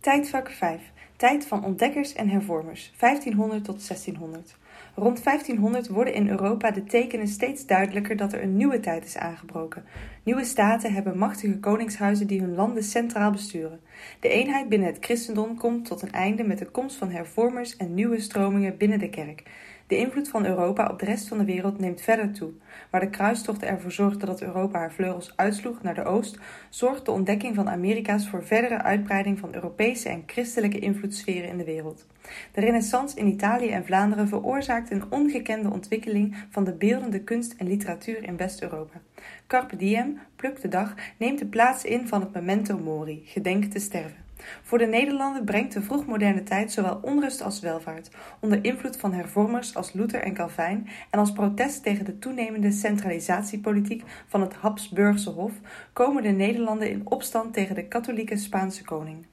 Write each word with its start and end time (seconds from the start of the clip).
Tijdvak 0.00 0.50
5. 0.50 0.80
Tijd 1.16 1.46
van 1.46 1.64
ontdekkers 1.64 2.12
en 2.12 2.28
hervormers, 2.28 2.92
1500 2.98 3.64
tot 3.64 3.86
1600. 3.86 4.56
Rond 4.94 5.24
1500 5.24 5.88
worden 5.88 6.14
in 6.14 6.28
Europa 6.28 6.70
de 6.70 6.84
tekenen 6.84 7.28
steeds 7.28 7.66
duidelijker 7.66 8.16
dat 8.16 8.32
er 8.32 8.42
een 8.42 8.56
nieuwe 8.56 8.80
tijd 8.80 9.04
is 9.04 9.16
aangebroken. 9.16 9.84
Nieuwe 10.22 10.44
staten 10.44 10.92
hebben 10.92 11.18
machtige 11.18 11.58
koningshuizen 11.58 12.26
die 12.26 12.40
hun 12.40 12.54
landen 12.54 12.82
centraal 12.82 13.30
besturen. 13.30 13.80
De 14.20 14.28
eenheid 14.28 14.68
binnen 14.68 14.88
het 14.88 15.04
christendom 15.04 15.56
komt 15.56 15.84
tot 15.84 16.02
een 16.02 16.12
einde 16.12 16.42
met 16.42 16.58
de 16.58 16.70
komst 16.70 16.96
van 16.96 17.10
hervormers 17.10 17.76
en 17.76 17.94
nieuwe 17.94 18.20
stromingen 18.20 18.76
binnen 18.76 18.98
de 18.98 19.10
kerk. 19.10 19.42
De 19.90 19.96
invloed 19.96 20.28
van 20.28 20.46
Europa 20.46 20.88
op 20.90 20.98
de 20.98 21.04
rest 21.04 21.28
van 21.28 21.38
de 21.38 21.44
wereld 21.44 21.78
neemt 21.78 22.00
verder 22.00 22.32
toe. 22.32 22.50
Waar 22.90 23.00
de 23.00 23.10
kruistochten 23.10 23.68
ervoor 23.68 23.92
zorgden 23.92 24.26
dat 24.26 24.42
Europa 24.42 24.78
haar 24.78 24.92
vleugels 24.92 25.32
uitsloeg 25.36 25.82
naar 25.82 25.94
de 25.94 26.04
oost, 26.04 26.38
zorgt 26.68 27.04
de 27.04 27.10
ontdekking 27.10 27.54
van 27.54 27.70
Amerika's 27.70 28.28
voor 28.28 28.44
verdere 28.44 28.82
uitbreiding 28.82 29.38
van 29.38 29.54
Europese 29.54 30.08
en 30.08 30.22
christelijke 30.26 30.78
invloedssferen 30.78 31.48
in 31.48 31.56
de 31.56 31.64
wereld. 31.64 32.06
De 32.52 32.60
renaissance 32.60 33.18
in 33.18 33.26
Italië 33.26 33.70
en 33.70 33.84
Vlaanderen 33.84 34.28
veroorzaakt 34.28 34.90
een 34.90 35.04
ongekende 35.08 35.70
ontwikkeling 35.70 36.36
van 36.50 36.64
de 36.64 36.72
beeldende 36.72 37.22
kunst 37.22 37.54
en 37.58 37.68
literatuur 37.68 38.24
in 38.24 38.36
West-Europa. 38.36 39.00
Carpe 39.46 39.76
diem, 39.76 40.18
pluk 40.36 40.60
de 40.60 40.68
dag, 40.68 40.94
neemt 41.16 41.38
de 41.38 41.46
plaats 41.46 41.84
in 41.84 42.08
van 42.08 42.20
het 42.20 42.32
memento 42.32 42.78
mori, 42.78 43.22
gedenk 43.24 43.64
te 43.64 43.78
sterven. 43.78 44.19
Voor 44.62 44.78
de 44.78 44.86
Nederlanden 44.86 45.44
brengt 45.44 45.72
de 45.72 45.82
vroegmoderne 45.82 46.42
tijd 46.42 46.72
zowel 46.72 46.98
onrust 47.02 47.42
als 47.42 47.60
welvaart, 47.60 48.10
onder 48.40 48.64
invloed 48.64 48.96
van 48.96 49.12
hervormers 49.12 49.76
als 49.76 49.92
Luther 49.92 50.22
en 50.22 50.34
Calvijn 50.34 50.88
en 51.10 51.18
als 51.18 51.32
protest 51.32 51.82
tegen 51.82 52.04
de 52.04 52.18
toenemende 52.18 52.70
centralisatiepolitiek 52.70 54.02
van 54.26 54.40
het 54.40 54.54
Habsburgse 54.54 55.30
Hof, 55.30 55.52
komen 55.92 56.22
de 56.22 56.28
Nederlanden 56.28 56.90
in 56.90 57.02
opstand 57.04 57.54
tegen 57.54 57.74
de 57.74 57.88
katholieke 57.88 58.36
Spaanse 58.36 58.84
koning. 58.84 59.26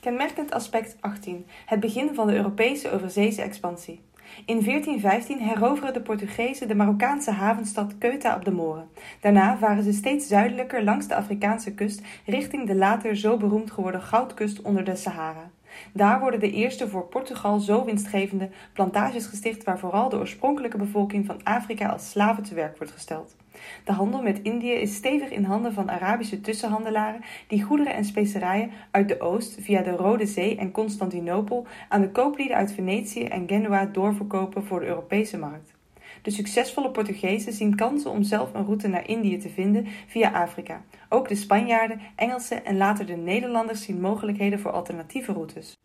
Kenmerkend 0.00 0.52
aspect 0.52 0.96
18: 1.00 1.46
het 1.66 1.80
begin 1.80 2.14
van 2.14 2.26
de 2.26 2.34
Europese 2.34 2.90
overzeese 2.90 3.42
expansie. 3.42 4.00
In 4.36 4.64
1415 4.64 5.38
heroveren 5.38 5.92
de 5.92 6.00
Portugezen 6.00 6.68
de 6.68 6.74
Marokkaanse 6.74 7.30
havenstad 7.30 7.94
Ceuta 7.98 8.36
op 8.36 8.44
de 8.44 8.50
Moren. 8.50 8.88
Daarna 9.20 9.58
varen 9.58 9.82
ze 9.82 9.92
steeds 9.92 10.28
zuidelijker 10.28 10.84
langs 10.84 11.06
de 11.06 11.14
Afrikaanse 11.14 11.74
kust 11.74 12.02
richting 12.26 12.66
de 12.66 12.74
later 12.74 13.16
zo 13.16 13.36
beroemd 13.36 13.70
geworden 13.70 14.02
goudkust 14.02 14.62
onder 14.62 14.84
de 14.84 14.96
Sahara. 14.96 15.50
Daar 15.92 16.20
worden 16.20 16.40
de 16.40 16.50
eerste 16.50 16.88
voor 16.88 17.06
Portugal 17.06 17.58
zo 17.58 17.84
winstgevende 17.84 18.50
plantages 18.72 19.26
gesticht 19.26 19.64
waar 19.64 19.78
vooral 19.78 20.08
de 20.08 20.16
oorspronkelijke 20.16 20.78
bevolking 20.78 21.26
van 21.26 21.42
Afrika 21.42 21.88
als 21.88 22.10
slaven 22.10 22.42
te 22.42 22.54
werk 22.54 22.76
wordt 22.76 22.92
gesteld. 22.92 23.36
De 23.84 23.92
handel 23.92 24.22
met 24.22 24.42
Indië 24.42 24.72
is 24.72 24.94
stevig 24.94 25.30
in 25.30 25.44
handen 25.44 25.72
van 25.72 25.90
Arabische 25.90 26.40
tussenhandelaren 26.40 27.24
die 27.46 27.62
goederen 27.62 27.94
en 27.94 28.04
specerijen 28.04 28.70
uit 28.90 29.08
de 29.08 29.20
oost 29.20 29.56
via 29.60 29.82
de 29.82 29.90
Rode 29.90 30.26
Zee 30.26 30.56
en 30.56 30.70
Constantinopel 30.70 31.66
aan 31.88 32.00
de 32.00 32.10
kooplieden 32.10 32.56
uit 32.56 32.72
Venetië 32.72 33.24
en 33.24 33.48
Genua 33.48 33.84
doorverkopen 33.86 34.64
voor 34.64 34.80
de 34.80 34.86
Europese 34.86 35.38
markt. 35.38 35.74
De 36.22 36.30
succesvolle 36.30 36.90
Portugezen 36.90 37.52
zien 37.52 37.74
kansen 37.76 38.10
om 38.10 38.22
zelf 38.22 38.54
een 38.54 38.64
route 38.64 38.88
naar 38.88 39.08
Indië 39.08 39.38
te 39.38 39.48
vinden 39.48 39.86
via 40.06 40.30
Afrika. 40.30 40.82
Ook 41.08 41.28
de 41.28 41.34
Spanjaarden, 41.34 42.00
Engelsen 42.16 42.64
en 42.64 42.76
later 42.76 43.06
de 43.06 43.16
Nederlanders 43.16 43.82
zien 43.82 44.00
mogelijkheden 44.00 44.60
voor 44.60 44.70
alternatieve 44.70 45.32
routes. 45.32 45.78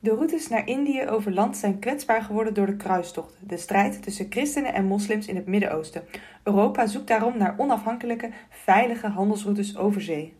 De 0.00 0.10
routes 0.10 0.48
naar 0.48 0.68
Indië 0.68 1.06
over 1.06 1.32
land 1.32 1.56
zijn 1.56 1.78
kwetsbaar 1.78 2.22
geworden 2.22 2.54
door 2.54 2.66
de 2.66 2.76
kruistochten, 2.76 3.48
de 3.48 3.56
strijd 3.56 4.02
tussen 4.02 4.26
christenen 4.30 4.74
en 4.74 4.84
moslims 4.84 5.26
in 5.26 5.36
het 5.36 5.46
Midden-Oosten. 5.46 6.02
Europa 6.42 6.86
zoekt 6.86 7.08
daarom 7.08 7.38
naar 7.38 7.54
onafhankelijke, 7.58 8.30
veilige 8.50 9.06
handelsroutes 9.06 9.76
over 9.76 10.00
zee. 10.00 10.37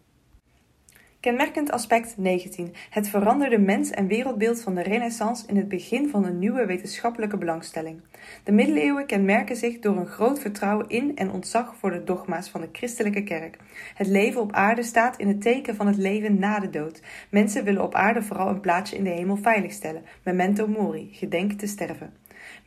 Kenmerkend 1.20 1.70
aspect 1.70 2.16
19. 2.16 2.74
Het 2.90 3.08
veranderde 3.08 3.58
mens- 3.58 3.90
en 3.90 4.06
wereldbeeld 4.06 4.62
van 4.62 4.74
de 4.74 4.82
Renaissance 4.82 5.46
in 5.46 5.56
het 5.56 5.68
begin 5.68 6.08
van 6.08 6.24
een 6.24 6.38
nieuwe 6.38 6.66
wetenschappelijke 6.66 7.36
belangstelling. 7.36 8.00
De 8.44 8.52
middeleeuwen 8.52 9.06
kenmerken 9.06 9.56
zich 9.56 9.78
door 9.78 9.96
een 9.96 10.06
groot 10.06 10.40
vertrouwen 10.40 10.88
in 10.88 11.16
en 11.16 11.30
ontzag 11.30 11.74
voor 11.76 11.90
de 11.90 12.04
dogma's 12.04 12.48
van 12.48 12.60
de 12.60 12.68
christelijke 12.72 13.22
kerk. 13.22 13.56
Het 13.94 14.06
leven 14.06 14.40
op 14.40 14.52
aarde 14.52 14.82
staat 14.82 15.18
in 15.18 15.28
het 15.28 15.40
teken 15.40 15.76
van 15.76 15.86
het 15.86 15.96
leven 15.96 16.38
na 16.38 16.58
de 16.58 16.70
dood. 16.70 17.02
Mensen 17.30 17.64
willen 17.64 17.82
op 17.82 17.94
aarde 17.94 18.22
vooral 18.22 18.48
een 18.48 18.60
plaatsje 18.60 18.96
in 18.96 19.04
de 19.04 19.10
hemel 19.10 19.36
veiligstellen. 19.36 20.04
Memento 20.22 20.66
mori, 20.66 21.08
gedenk 21.12 21.52
te 21.52 21.66
sterven. 21.66 22.17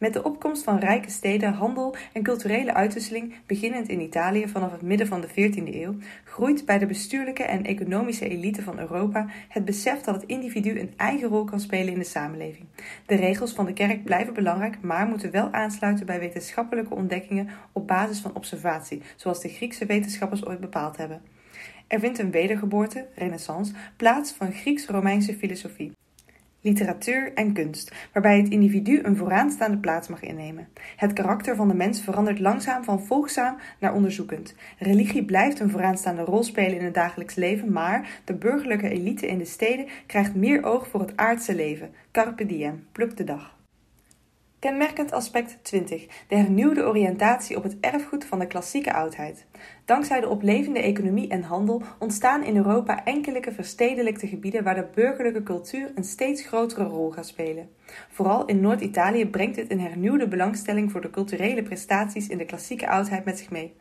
Met 0.02 0.14
de 0.14 0.24
opkomst 0.24 0.64
van 0.64 0.80
rijke 0.80 1.10
steden, 1.10 1.54
handel 1.54 1.96
en 2.14 2.24
culturele 2.24 2.74
uitwisseling, 2.74 3.34
beginnend 3.46 3.90
in 3.90 4.02
Italië 4.02 4.48
vanaf 4.48 4.72
het 4.72 4.82
midden 4.82 5.08
van 5.08 5.22
de 5.22 5.28
14e 5.30 5.76
eeuw, 5.76 5.96
groeit 6.24 6.66
bij 6.66 6.78
de 6.78 6.86
bestuurlijke 6.86 7.44
en 7.44 7.66
economische 7.66 8.30
elite 8.30 8.62
van 8.62 8.80
Europa 8.80 9.26
het 9.48 9.66
besef 9.66 10.02
dat 10.02 10.16
het 10.16 10.26
individu 10.26 10.80
een 10.80 10.94
eigen 10.98 11.28
rol 11.28 11.44
kan 11.44 11.60
spelen 11.60 11.94
in 11.94 12.00
de 12.00 12.06
samenleving. 12.06 12.66
De 13.06 13.16
regels 13.16 13.54
van 13.54 13.66
de 13.66 13.74
kerk 13.74 14.04
blijven 14.04 14.34
belangrijk, 14.34 14.82
maar 14.82 15.08
moeten 15.08 15.32
wel 15.32 15.52
aansluiten 15.52 16.06
bij 16.06 16.20
wetenschappelijke 16.20 16.96
ontdekkingen 16.96 17.50
op 17.72 17.88
basis 17.88 18.20
van 18.20 18.36
observatie, 18.36 19.02
zoals 19.16 19.42
de 19.42 19.50
Griekse 19.50 19.86
wetenschappers 19.86 20.46
ooit 20.46 20.60
bepaald 20.60 20.98
hebben. 20.98 21.22
Er 21.88 22.00
vindt 22.00 22.20
een 22.20 22.32
wedergeboorte, 22.32 23.08
renaissance, 23.16 23.74
plaats 23.96 24.32
van 24.32 24.52
Grieks-Romeinse 24.52 25.34
filosofie 25.34 25.92
literatuur 26.62 27.34
en 27.34 27.54
kunst, 27.54 27.92
waarbij 28.14 28.38
het 28.38 28.50
individu 28.50 29.00
een 29.04 29.18
vooraanstaande 29.18 29.78
plaats 29.78 30.08
mag 30.08 30.22
innemen. 30.22 30.68
Het 30.96 31.14
karakter 31.14 31.56
van 31.56 31.68
de 31.68 31.74
mens 31.74 32.02
verandert 32.02 32.40
langzaam 32.40 32.84
van 32.84 33.04
volgzaam 33.04 33.58
naar 33.80 33.94
onderzoekend. 33.94 34.56
Religie 34.78 35.26
blijft 35.26 35.60
een 35.60 35.70
vooraanstaande 35.70 36.22
rol 36.22 36.44
spelen 36.44 36.78
in 36.78 36.86
het 36.86 36.94
dagelijks 36.94 37.36
leven, 37.36 37.72
maar 37.72 38.22
de 38.24 38.34
burgerlijke 38.34 38.90
elite 38.90 39.28
in 39.28 39.38
de 39.38 39.46
steden 39.46 39.88
krijgt 40.06 40.36
meer 40.36 40.64
oog 40.64 40.88
voor 40.88 41.00
het 41.00 41.18
aardse 41.18 41.56
leven. 41.56 41.90
Carpe 42.12 42.46
diem, 42.46 42.86
pluk 42.92 43.18
de 43.18 43.24
dag. 43.24 43.60
Kenmerkend 44.62 45.12
aspect 45.12 45.58
20. 45.62 46.08
De 46.28 46.36
hernieuwde 46.36 46.86
oriëntatie 46.86 47.58
op 47.58 47.64
het 47.64 47.78
erfgoed 47.80 48.26
van 48.26 48.40
de 48.40 48.48
klassieke 48.48 48.94
oudheid. 48.94 49.46
Dankzij 49.86 50.20
de 50.20 50.30
oplevende 50.30 50.80
economie 50.80 51.28
en 51.28 51.44
handel 51.44 51.82
ontstaan 52.00 52.44
in 52.44 52.56
Europa 52.56 53.04
enkele 53.04 53.52
verstedelijkte 53.52 54.28
gebieden 54.28 54.64
waar 54.64 54.76
de 54.76 54.90
burgerlijke 54.94 55.44
cultuur 55.44 55.92
een 55.96 56.04
steeds 56.04 56.48
grotere 56.48 56.84
rol 56.84 57.12
gaat 57.12 57.28
spelen. 57.28 57.70
Vooral 58.10 58.46
in 58.46 58.62
Noord-Italië 58.62 59.28
brengt 59.28 59.56
dit 59.56 59.72
een 59.72 59.82
hernieuwde 59.82 60.28
belangstelling 60.28 60.92
voor 60.92 61.02
de 61.02 61.10
culturele 61.10 61.64
prestaties 61.64 62.28
in 62.28 62.38
de 62.38 62.46
klassieke 62.46 62.90
oudheid 62.90 63.26
met 63.26 63.38
zich 63.38 63.50
mee. 63.50 63.74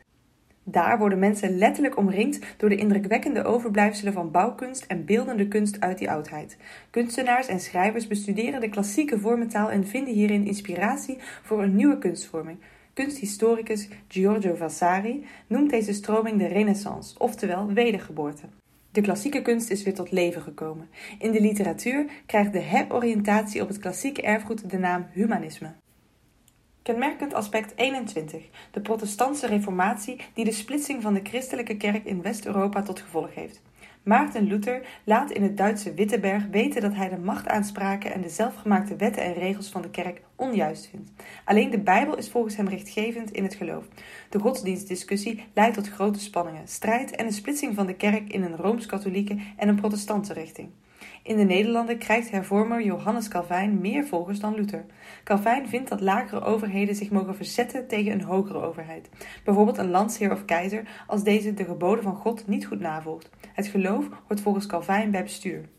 Daar 0.63 0.97
worden 0.97 1.19
mensen 1.19 1.57
letterlijk 1.57 1.97
omringd 1.97 2.39
door 2.57 2.69
de 2.69 2.75
indrukwekkende 2.75 3.43
overblijfselen 3.43 4.13
van 4.13 4.31
bouwkunst 4.31 4.85
en 4.85 5.05
beeldende 5.05 5.47
kunst 5.47 5.79
uit 5.79 5.97
die 5.97 6.11
oudheid. 6.11 6.57
Kunstenaars 6.89 7.47
en 7.47 7.59
schrijvers 7.59 8.07
bestuderen 8.07 8.61
de 8.61 8.69
klassieke 8.69 9.19
vormentaal 9.19 9.71
en 9.71 9.87
vinden 9.87 10.13
hierin 10.13 10.45
inspiratie 10.45 11.17
voor 11.43 11.63
een 11.63 11.75
nieuwe 11.75 11.97
kunstvorming. 11.97 12.57
Kunsthistoricus 12.93 13.87
Giorgio 14.07 14.55
Vasari 14.55 15.25
noemt 15.47 15.69
deze 15.69 15.93
stroming 15.93 16.39
de 16.39 16.47
Renaissance, 16.47 17.19
oftewel 17.19 17.73
wedergeboorte. 17.73 18.45
De 18.91 19.01
klassieke 19.01 19.41
kunst 19.41 19.69
is 19.69 19.83
weer 19.83 19.93
tot 19.93 20.11
leven 20.11 20.41
gekomen. 20.41 20.89
In 21.19 21.31
de 21.31 21.41
literatuur 21.41 22.05
krijgt 22.25 22.53
de 22.53 22.59
heroriëntatie 22.59 23.61
op 23.61 23.67
het 23.67 23.79
klassieke 23.79 24.21
erfgoed 24.21 24.69
de 24.69 24.77
naam 24.77 25.05
humanisme. 25.11 25.73
Kenmerkend 26.83 27.33
aspect 27.33 27.73
21. 27.75 28.41
De 28.71 28.81
protestantse 28.81 29.47
reformatie 29.47 30.21
die 30.33 30.45
de 30.45 30.51
splitsing 30.51 31.01
van 31.01 31.13
de 31.13 31.19
christelijke 31.23 31.77
kerk 31.77 32.05
in 32.05 32.21
West-Europa 32.21 32.81
tot 32.81 32.99
gevolg 32.99 33.33
heeft. 33.33 33.61
Maarten 34.03 34.47
Luther 34.47 34.81
laat 35.03 35.31
in 35.31 35.43
het 35.43 35.57
Duitse 35.57 35.93
Wittenberg 35.93 36.45
weten 36.51 36.81
dat 36.81 36.93
hij 36.93 37.09
de 37.09 37.17
machtaanspraken 37.17 38.13
en 38.13 38.21
de 38.21 38.29
zelfgemaakte 38.29 38.95
wetten 38.95 39.23
en 39.23 39.33
regels 39.33 39.69
van 39.69 39.81
de 39.81 39.89
kerk 39.89 40.21
onjuist 40.35 40.87
vindt. 40.89 41.11
Alleen 41.45 41.69
de 41.69 41.79
Bijbel 41.79 42.17
is 42.17 42.29
volgens 42.29 42.55
hem 42.55 42.67
rechtgevend 42.67 43.31
in 43.31 43.43
het 43.43 43.55
geloof. 43.55 43.85
De 44.29 44.39
godsdienstdiscussie 44.39 45.43
leidt 45.53 45.75
tot 45.75 45.89
grote 45.89 46.19
spanningen, 46.19 46.67
strijd 46.67 47.15
en 47.15 47.25
een 47.25 47.33
splitsing 47.33 47.75
van 47.75 47.85
de 47.85 47.95
kerk 47.95 48.33
in 48.33 48.43
een 48.43 48.55
rooms-katholieke 48.55 49.37
en 49.57 49.67
een 49.67 49.75
protestantse 49.75 50.33
richting. 50.33 50.69
In 51.23 51.37
de 51.37 51.43
Nederlanden 51.43 51.97
krijgt 51.97 52.31
hervormer 52.31 52.83
Johannes 52.83 53.27
Calvijn 53.27 53.81
meer 53.81 54.05
volgers 54.05 54.39
dan 54.39 54.55
Luther. 54.55 54.85
Calvijn 55.23 55.67
vindt 55.67 55.89
dat 55.89 56.01
lagere 56.01 56.41
overheden 56.41 56.95
zich 56.95 57.09
mogen 57.09 57.35
verzetten 57.35 57.87
tegen 57.87 58.11
een 58.11 58.21
hogere 58.21 58.61
overheid. 58.61 59.09
Bijvoorbeeld 59.43 59.77
een 59.77 59.89
landsheer 59.89 60.31
of 60.31 60.45
keizer 60.45 61.03
als 61.07 61.23
deze 61.23 61.53
de 61.53 61.65
geboden 61.65 62.03
van 62.03 62.15
God 62.15 62.47
niet 62.47 62.65
goed 62.65 62.79
navolgt. 62.79 63.29
Het 63.53 63.67
geloof 63.67 64.09
hoort 64.27 64.41
volgens 64.41 64.65
Calvijn 64.65 65.11
bij 65.11 65.23
bestuur. 65.23 65.69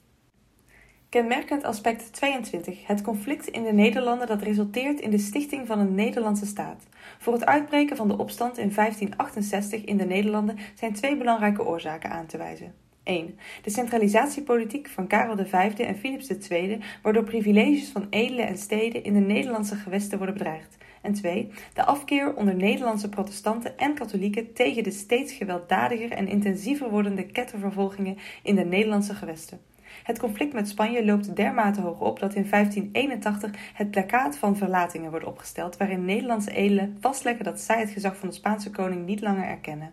Kenmerkend 1.08 1.64
aspect 1.64 2.12
22. 2.12 2.86
Het 2.86 3.02
conflict 3.02 3.46
in 3.46 3.62
de 3.62 3.72
Nederlanden 3.72 4.26
dat 4.26 4.42
resulteert 4.42 5.00
in 5.00 5.10
de 5.10 5.18
stichting 5.18 5.66
van 5.66 5.78
een 5.78 5.94
Nederlandse 5.94 6.46
staat. 6.46 6.86
Voor 7.18 7.32
het 7.32 7.46
uitbreken 7.46 7.96
van 7.96 8.08
de 8.08 8.18
opstand 8.18 8.58
in 8.58 8.72
1568 8.74 9.84
in 9.84 9.96
de 9.96 10.04
Nederlanden 10.04 10.58
zijn 10.74 10.92
twee 10.92 11.16
belangrijke 11.16 11.66
oorzaken 11.66 12.10
aan 12.10 12.26
te 12.26 12.38
wijzen. 12.38 12.81
1. 13.02 13.38
De 13.62 13.70
centralisatiepolitiek 13.70 14.88
van 14.88 15.06
Karel 15.06 15.46
V 15.46 15.52
en 15.78 15.96
Philips 15.96 16.48
II, 16.48 16.78
waardoor 17.02 17.24
privileges 17.24 17.88
van 17.88 18.06
edelen 18.10 18.46
en 18.46 18.58
steden 18.58 19.04
in 19.04 19.12
de 19.12 19.20
Nederlandse 19.20 19.76
gewesten 19.76 20.18
worden 20.18 20.36
bedreigd. 20.36 20.76
En 21.02 21.12
2. 21.12 21.48
De 21.74 21.84
afkeer 21.84 22.34
onder 22.34 22.54
Nederlandse 22.54 23.08
protestanten 23.08 23.78
en 23.78 23.94
katholieken 23.94 24.52
tegen 24.52 24.82
de 24.82 24.90
steeds 24.90 25.32
gewelddadiger 25.32 26.10
en 26.10 26.28
intensiever 26.28 26.90
wordende 26.90 27.26
kettervervolgingen 27.26 28.18
in 28.42 28.54
de 28.54 28.64
Nederlandse 28.64 29.14
gewesten. 29.14 29.60
Het 30.02 30.18
conflict 30.18 30.52
met 30.52 30.68
Spanje 30.68 31.04
loopt 31.04 31.36
dermate 31.36 31.80
hoog 31.80 32.00
op 32.00 32.18
dat 32.18 32.34
in 32.34 32.46
1581 32.50 33.50
het 33.74 33.90
plakkaat 33.90 34.36
van 34.36 34.56
verlatingen 34.56 35.10
wordt 35.10 35.26
opgesteld, 35.26 35.76
waarin 35.76 36.04
Nederlandse 36.04 36.52
edelen 36.52 36.96
vastleggen 37.00 37.44
dat 37.44 37.60
zij 37.60 37.80
het 37.80 37.90
gezag 37.90 38.16
van 38.16 38.28
de 38.28 38.34
Spaanse 38.34 38.70
koning 38.70 39.06
niet 39.06 39.20
langer 39.20 39.44
erkennen. 39.44 39.92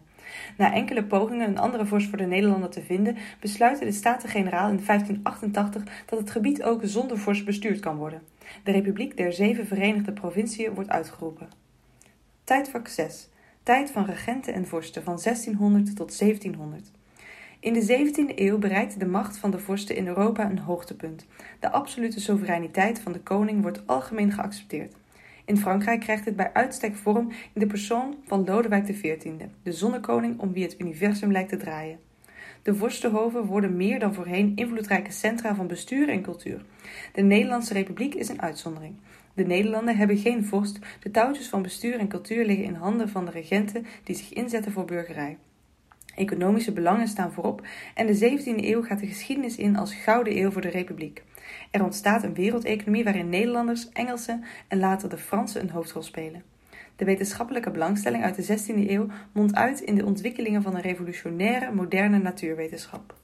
Na 0.58 0.74
enkele 0.74 1.04
pogingen 1.04 1.48
een 1.48 1.58
andere 1.58 1.86
vorst 1.86 2.10
voor 2.10 2.18
de 2.18 2.26
Nederlanden 2.26 2.70
te 2.70 2.82
vinden, 2.82 3.18
besluiten 3.40 3.86
de 3.86 3.92
Staten-Generaal 3.92 4.70
in 4.70 4.82
1588 4.86 5.84
dat 6.06 6.20
het 6.20 6.32
gebied 6.32 6.64
ook 6.64 6.82
zonder 6.84 7.18
vorst 7.18 7.46
bestuurd 7.46 7.80
kan 7.80 7.96
worden. 7.96 8.22
De 8.64 8.72
Republiek 8.72 9.18
der 9.18 9.34
Zeven 9.34 9.68
Verenigde 9.68 10.12
Provinciën 10.12 10.74
wordt 10.74 10.90
uitgeroepen. 10.90 11.50
Tijdvak 12.44 12.88
6. 12.88 13.30
Tijd 13.64 13.92
van 13.92 14.06
regenten 14.06 14.54
en 14.54 14.68
vorsten 14.68 15.04
van 15.04 15.20
1600 15.24 15.96
tot 15.96 16.20
1700. 16.20 16.92
In 17.60 17.74
de 17.74 17.82
17e 17.82 18.36
eeuw 18.36 18.58
bereikt 18.58 19.00
de 19.00 19.06
macht 19.06 19.38
van 19.38 19.52
de 19.52 19.60
vorsten 19.60 19.96
in 19.96 20.08
Europa 20.08 20.50
een 20.50 20.60
hoogtepunt. 20.60 21.26
De 21.60 21.72
absolute 21.72 22.20
soevereiniteit 22.20 23.00
van 23.00 23.12
de 23.12 23.20
koning 23.20 23.62
wordt 23.62 23.88
algemeen 23.88 24.32
geaccepteerd. 24.32 24.96
In 25.50 25.58
Frankrijk 25.58 26.00
krijgt 26.00 26.26
het 26.26 26.36
bij 26.36 26.54
uitstek 26.54 26.96
vorm 26.96 27.30
in 27.30 27.62
de 27.62 27.68
persoon 27.68 28.16
van 28.26 28.44
Lodewijk 28.46 28.84
XIV, 28.84 29.32
de 29.64 29.72
zonnekoning 29.72 30.40
om 30.40 30.54
wie 30.54 30.64
het 30.64 30.80
universum 30.80 31.32
lijkt 31.32 31.50
te 31.50 31.58
draaien. 31.58 32.00
De 32.62 32.76
vorstenhoven 32.76 33.46
worden 33.46 33.76
meer 33.76 34.00
dan 34.00 34.14
voorheen 34.14 34.52
invloedrijke 34.56 35.12
centra 35.12 35.56
van 35.56 35.68
bestuur 35.68 36.10
en 36.10 36.22
cultuur. 36.22 36.62
De 37.14 37.22
Nederlandse 37.22 37.74
Republiek 37.74 38.16
is 38.16 38.30
een 38.30 38.42
uitzondering. 38.42 38.96
De 39.34 39.46
Nederlanden 39.46 39.98
hebben 39.98 40.18
geen 40.18 40.46
vorst, 40.46 40.80
de 41.00 41.12
touwtjes 41.12 41.48
van 41.48 41.62
bestuur 41.62 42.00
en 42.00 42.08
cultuur 42.08 42.46
liggen 42.46 42.66
in 42.66 42.76
handen 42.76 43.10
van 43.10 43.26
de 43.26 43.32
regenten 43.32 43.86
die 44.04 44.16
zich 44.16 44.34
inzetten 44.34 44.72
voor 44.72 44.86
burgerij. 44.86 45.38
Economische 46.16 46.72
belangen 46.72 47.08
staan 47.08 47.32
voorop 47.32 47.68
en 47.96 48.08
de 48.08 48.40
17e 48.40 48.64
eeuw 48.64 48.84
gaat 48.84 49.00
de 49.00 49.08
geschiedenis 49.08 49.56
in 49.56 49.78
als 49.78 49.94
gouden 49.94 50.38
eeuw 50.38 50.52
voor 50.52 50.62
de 50.62 50.70
Republiek. 50.70 51.24
Er 51.72 51.84
ontstaat 51.84 52.24
een 52.24 52.34
wereldeconomie 52.34 53.04
waarin 53.04 53.30
Nederlanders, 53.30 53.90
Engelsen 53.90 54.44
en 54.68 54.80
later 54.80 55.10
de 55.10 55.18
Fransen 55.18 55.62
een 55.62 55.70
hoofdrol 55.70 56.04
spelen. 56.04 56.44
De 56.96 57.06
wetenschappelijke 57.06 57.72
belangstelling 57.72 58.24
uit 58.24 58.36
de 58.36 58.58
16e 58.58 58.90
eeuw 58.90 59.08
mondt 59.32 59.56
uit 59.56 59.80
in 59.80 59.96
de 59.96 60.06
ontwikkelingen 60.06 60.62
van 60.62 60.76
een 60.76 60.82
revolutionaire, 60.82 61.72
moderne 61.72 62.18
natuurwetenschap. 62.18 63.16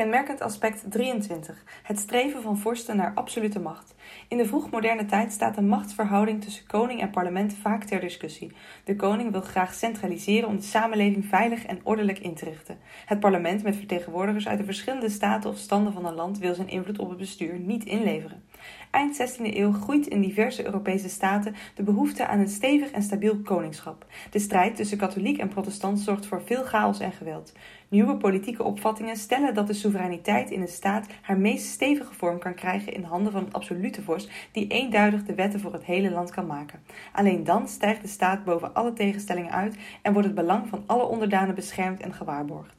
Kenmerkend 0.00 0.40
aspect 0.40 0.90
23. 0.90 1.64
Het 1.82 1.98
streven 1.98 2.42
van 2.42 2.58
vorsten 2.58 2.96
naar 2.96 3.12
absolute 3.14 3.60
macht. 3.60 3.94
In 4.28 4.36
de 4.36 4.46
vroegmoderne 4.46 5.06
tijd 5.06 5.32
staat 5.32 5.54
de 5.54 5.62
machtsverhouding 5.62 6.42
tussen 6.44 6.66
koning 6.66 7.00
en 7.00 7.10
parlement 7.10 7.54
vaak 7.62 7.84
ter 7.84 8.00
discussie. 8.00 8.52
De 8.84 8.96
koning 8.96 9.32
wil 9.32 9.40
graag 9.40 9.74
centraliseren 9.74 10.48
om 10.48 10.56
de 10.56 10.62
samenleving 10.62 11.24
veilig 11.24 11.64
en 11.64 11.80
ordelijk 11.82 12.18
in 12.18 12.34
te 12.34 12.44
richten. 12.44 12.78
Het 13.06 13.20
parlement 13.20 13.62
met 13.62 13.76
vertegenwoordigers 13.76 14.48
uit 14.48 14.58
de 14.58 14.64
verschillende 14.64 15.08
staten 15.08 15.50
of 15.50 15.56
standen 15.56 15.92
van 15.92 16.06
een 16.06 16.14
land 16.14 16.38
wil 16.38 16.54
zijn 16.54 16.68
invloed 16.68 16.98
op 16.98 17.08
het 17.08 17.18
bestuur 17.18 17.58
niet 17.58 17.84
inleveren. 17.84 18.42
Eind 18.90 19.38
16e 19.38 19.42
eeuw 19.42 19.72
groeit 19.72 20.06
in 20.06 20.20
diverse 20.20 20.64
Europese 20.64 21.08
staten 21.08 21.54
de 21.74 21.82
behoefte 21.82 22.26
aan 22.26 22.38
een 22.38 22.48
stevig 22.48 22.90
en 22.90 23.02
stabiel 23.02 23.36
koningschap. 23.36 24.06
De 24.30 24.38
strijd 24.38 24.76
tussen 24.76 24.98
katholiek 24.98 25.38
en 25.38 25.48
protestant 25.48 25.98
zorgt 25.98 26.26
voor 26.26 26.42
veel 26.42 26.64
chaos 26.64 27.00
en 27.00 27.12
geweld. 27.12 27.52
Nieuwe 27.90 28.16
politieke 28.16 28.62
opvattingen 28.62 29.16
stellen 29.16 29.54
dat 29.54 29.66
de 29.66 29.72
soevereiniteit 29.72 30.50
in 30.50 30.60
een 30.60 30.68
staat 30.68 31.06
haar 31.22 31.38
meest 31.38 31.66
stevige 31.66 32.14
vorm 32.14 32.38
kan 32.38 32.54
krijgen 32.54 32.92
in 32.92 33.02
handen 33.02 33.32
van 33.32 33.44
een 33.44 33.52
absolute 33.52 34.02
vorst 34.02 34.30
die 34.52 34.66
eenduidig 34.66 35.24
de 35.24 35.34
wetten 35.34 35.60
voor 35.60 35.72
het 35.72 35.84
hele 35.84 36.10
land 36.10 36.30
kan 36.30 36.46
maken. 36.46 36.82
Alleen 37.12 37.44
dan 37.44 37.68
stijgt 37.68 38.02
de 38.02 38.08
staat 38.08 38.44
boven 38.44 38.74
alle 38.74 38.92
tegenstellingen 38.92 39.52
uit 39.52 39.76
en 40.02 40.12
wordt 40.12 40.28
het 40.28 40.36
belang 40.36 40.68
van 40.68 40.82
alle 40.86 41.04
onderdanen 41.04 41.54
beschermd 41.54 42.00
en 42.00 42.14
gewaarborgd. 42.14 42.74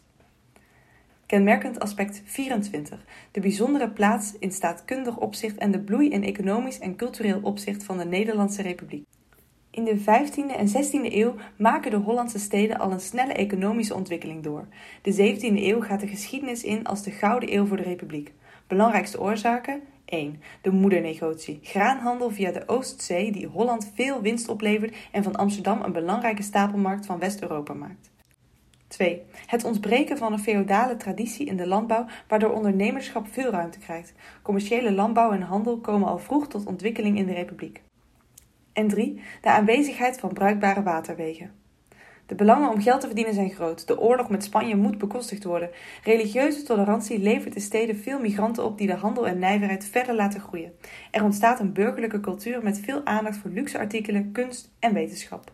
Kenmerkend 1.26 1.80
aspect 1.80 2.22
24. 2.26 3.06
De 3.32 3.40
bijzondere 3.40 3.90
plaats 3.90 4.38
in 4.40 4.52
staatkundig 4.52 5.18
opzicht 5.18 5.58
en 5.58 5.72
de 5.72 5.80
bloei 5.80 6.10
in 6.10 6.24
economisch 6.24 6.80
en 6.80 6.96
cultureel 6.96 7.40
opzicht 7.42 7.84
van 7.84 7.98
de 7.98 8.06
Nederlandse 8.06 8.62
Republiek. 8.62 9.06
In 9.74 9.84
de 9.84 10.00
15e 10.00 10.56
en 10.56 10.68
16e 10.68 11.14
eeuw 11.14 11.36
maken 11.56 11.92
de 11.92 11.98
Hollandse 11.98 12.40
steden 12.40 12.80
al 12.80 12.92
een 12.92 13.00
snelle 13.00 13.34
economische 13.34 13.96
ontwikkeling 13.96 14.44
door. 14.44 14.68
De 15.02 15.14
17e 15.14 15.42
eeuw 15.42 15.82
gaat 15.82 16.00
de 16.00 16.08
geschiedenis 16.08 16.64
in 16.64 16.86
als 16.86 17.04
de 17.04 17.12
Gouden 17.12 17.54
Eeuw 17.54 17.66
voor 17.66 17.78
de 17.78 17.84
Republiek. 17.84 18.34
Belangrijkste 18.68 19.22
oorzaken: 19.22 19.82
1. 20.06 20.42
De 20.62 20.72
moedernegotie. 20.72 21.60
Graanhandel 21.62 22.30
via 22.30 22.52
de 22.52 22.68
Oostzee 22.68 23.32
die 23.32 23.48
Holland 23.48 23.92
veel 23.96 24.22
winst 24.22 24.48
oplevert 24.48 24.96
en 25.12 25.24
van 25.24 25.36
Amsterdam 25.36 25.82
een 25.82 25.92
belangrijke 25.92 26.44
stapelmarkt 26.44 27.06
van 27.06 27.20
West-Europa 27.20 27.74
maakt. 27.74 28.12
2. 28.88 29.22
Het 29.46 29.64
ontbreken 29.64 30.18
van 30.18 30.34
een 30.34 30.40
feodale 30.40 30.98
traditie 30.98 31.46
in 31.46 31.58
de 31.58 31.68
landbouw, 31.68 32.06
waardoor 32.28 32.52
ondernemerschap 32.52 33.28
veel 33.32 33.52
ruimte 33.52 33.80
krijgt. 33.80 34.14
Commerciële 34.42 34.92
landbouw 34.92 35.32
en 35.32 35.42
handel 35.42 35.78
komen 35.78 36.08
al 36.08 36.18
vroeg 36.18 36.48
tot 36.48 36.66
ontwikkeling 36.66 37.18
in 37.18 37.26
de 37.26 37.34
Republiek. 37.34 37.82
En 38.74 38.88
3. 38.88 39.22
De 39.42 39.50
aanwezigheid 39.50 40.20
van 40.20 40.34
bruikbare 40.34 40.84
waterwegen. 40.84 41.52
De 42.26 42.38
belangen 42.38 42.70
om 42.70 42.82
geld 42.82 43.02
te 43.02 43.06
verdienen 43.06 43.34
zijn 43.34 43.50
groot. 43.50 43.88
De 43.88 44.00
oorlog 44.00 44.30
met 44.30 44.44
Spanje 44.44 44.76
moet 44.76 44.98
bekostigd 44.98 45.44
worden. 45.44 45.70
Religieuze 46.04 46.64
tolerantie 46.64 47.20
levert 47.20 47.54
de 47.54 47.60
steden 47.60 47.98
veel 47.98 48.20
migranten 48.20 48.66
op 48.66 48.78
die 48.78 48.88
de 48.88 48.94
handel 48.94 49.28
en 49.28 49.40
nijverheid 49.40 49.86
verder 49.86 50.16
laten 50.16 50.40
groeien. 50.40 50.74
Er 51.12 51.24
ontstaat 51.24 51.60
een 51.60 51.74
burgerlijke 51.74 52.20
cultuur 52.20 52.64
met 52.64 52.80
veel 52.80 53.06
aandacht 53.06 53.38
voor 53.38 53.52
luxe 53.52 53.78
artikelen, 53.78 54.32
kunst 54.32 54.72
en 54.80 54.94
wetenschap. 54.94 55.52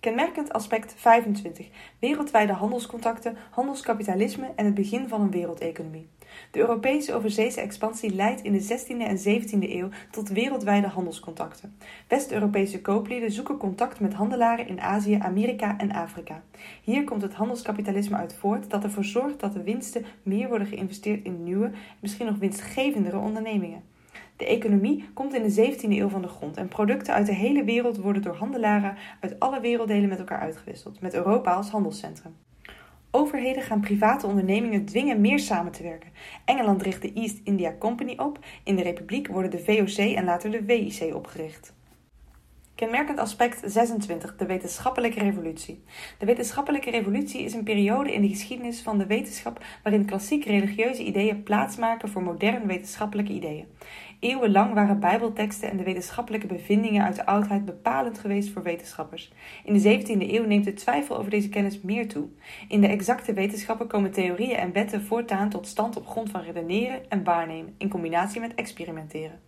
Kenmerkend 0.00 0.52
aspect 0.52 0.94
25. 0.96 1.68
Wereldwijde 1.98 2.52
handelscontacten, 2.52 3.36
handelskapitalisme 3.50 4.52
en 4.56 4.64
het 4.64 4.74
begin 4.74 5.08
van 5.08 5.20
een 5.20 5.30
wereldeconomie. 5.30 6.08
De 6.50 6.58
Europese 6.58 7.14
overzeese 7.14 7.60
expansie 7.60 8.14
leidt 8.14 8.42
in 8.42 8.52
de 8.52 8.62
16e 8.62 9.00
en 9.00 9.18
17e 9.18 9.70
eeuw 9.70 9.88
tot 10.10 10.28
wereldwijde 10.28 10.86
handelscontacten. 10.86 11.76
West-Europese 12.08 12.80
kooplieden 12.80 13.32
zoeken 13.32 13.56
contact 13.56 14.00
met 14.00 14.14
handelaren 14.14 14.68
in 14.68 14.80
Azië, 14.80 15.14
Amerika 15.14 15.78
en 15.78 15.92
Afrika. 15.92 16.42
Hier 16.82 17.04
komt 17.04 17.22
het 17.22 17.34
handelskapitalisme 17.34 18.16
uit 18.16 18.34
voort 18.34 18.70
dat 18.70 18.84
ervoor 18.84 19.04
zorgt 19.04 19.40
dat 19.40 19.52
de 19.52 19.62
winsten 19.62 20.04
meer 20.22 20.48
worden 20.48 20.66
geïnvesteerd 20.66 21.24
in 21.24 21.44
nieuwe, 21.44 21.70
misschien 22.00 22.26
nog 22.26 22.38
winstgevendere 22.38 23.18
ondernemingen. 23.18 23.82
De 24.36 24.46
economie 24.46 25.04
komt 25.14 25.34
in 25.34 25.42
de 25.42 25.74
17e 25.74 25.88
eeuw 25.88 26.08
van 26.08 26.22
de 26.22 26.28
grond 26.28 26.56
en 26.56 26.68
producten 26.68 27.14
uit 27.14 27.26
de 27.26 27.34
hele 27.34 27.64
wereld 27.64 27.96
worden 27.96 28.22
door 28.22 28.34
handelaren 28.34 28.96
uit 29.20 29.40
alle 29.40 29.60
werelddelen 29.60 30.08
met 30.08 30.18
elkaar 30.18 30.40
uitgewisseld, 30.40 31.00
met 31.00 31.14
Europa 31.14 31.52
als 31.52 31.70
handelscentrum. 31.70 32.34
Overheden 33.14 33.62
gaan 33.62 33.80
private 33.80 34.26
ondernemingen 34.26 34.84
dwingen 34.84 35.20
meer 35.20 35.38
samen 35.38 35.72
te 35.72 35.82
werken. 35.82 36.12
Engeland 36.44 36.82
richt 36.82 37.02
de 37.02 37.12
East 37.12 37.40
India 37.44 37.74
Company 37.78 38.14
op, 38.16 38.38
in 38.64 38.76
de 38.76 38.82
Republiek 38.82 39.28
worden 39.28 39.50
de 39.50 39.58
VOC 39.58 40.14
en 40.16 40.24
later 40.24 40.50
de 40.50 40.64
WIC 40.64 41.14
opgericht. 41.14 41.74
Kenmerkend 42.74 43.18
aspect 43.18 43.72
26. 43.72 44.36
De 44.36 44.46
wetenschappelijke 44.46 45.18
revolutie. 45.18 45.82
De 46.18 46.26
wetenschappelijke 46.26 46.90
revolutie 46.90 47.42
is 47.42 47.54
een 47.54 47.64
periode 47.64 48.12
in 48.12 48.22
de 48.22 48.28
geschiedenis 48.28 48.80
van 48.80 48.98
de 48.98 49.06
wetenschap 49.06 49.64
waarin 49.82 50.04
klassiek 50.04 50.44
religieuze 50.44 51.04
ideeën 51.04 51.42
plaatsmaken 51.42 52.08
voor 52.08 52.22
moderne 52.22 52.66
wetenschappelijke 52.66 53.32
ideeën. 53.32 53.66
Eeuwenlang 54.22 54.74
waren 54.74 55.00
bijbelteksten 55.00 55.70
en 55.70 55.76
de 55.76 55.82
wetenschappelijke 55.82 56.46
bevindingen 56.46 57.04
uit 57.04 57.16
de 57.16 57.26
oudheid 57.26 57.64
bepalend 57.64 58.18
geweest 58.18 58.48
voor 58.48 58.62
wetenschappers. 58.62 59.32
In 59.64 59.72
de 59.72 60.00
17e 60.00 60.30
eeuw 60.32 60.46
neemt 60.46 60.64
de 60.64 60.72
twijfel 60.72 61.16
over 61.16 61.30
deze 61.30 61.48
kennis 61.48 61.80
meer 61.80 62.08
toe. 62.08 62.28
In 62.68 62.80
de 62.80 62.86
exacte 62.86 63.32
wetenschappen 63.32 63.86
komen 63.86 64.10
theorieën 64.10 64.56
en 64.56 64.72
wetten 64.72 65.02
voortaan 65.02 65.48
tot 65.48 65.66
stand 65.66 65.96
op 65.96 66.06
grond 66.06 66.30
van 66.30 66.40
redeneren 66.40 67.10
en 67.10 67.24
waarnemen, 67.24 67.74
in 67.78 67.88
combinatie 67.88 68.40
met 68.40 68.54
experimenteren. 68.54 69.40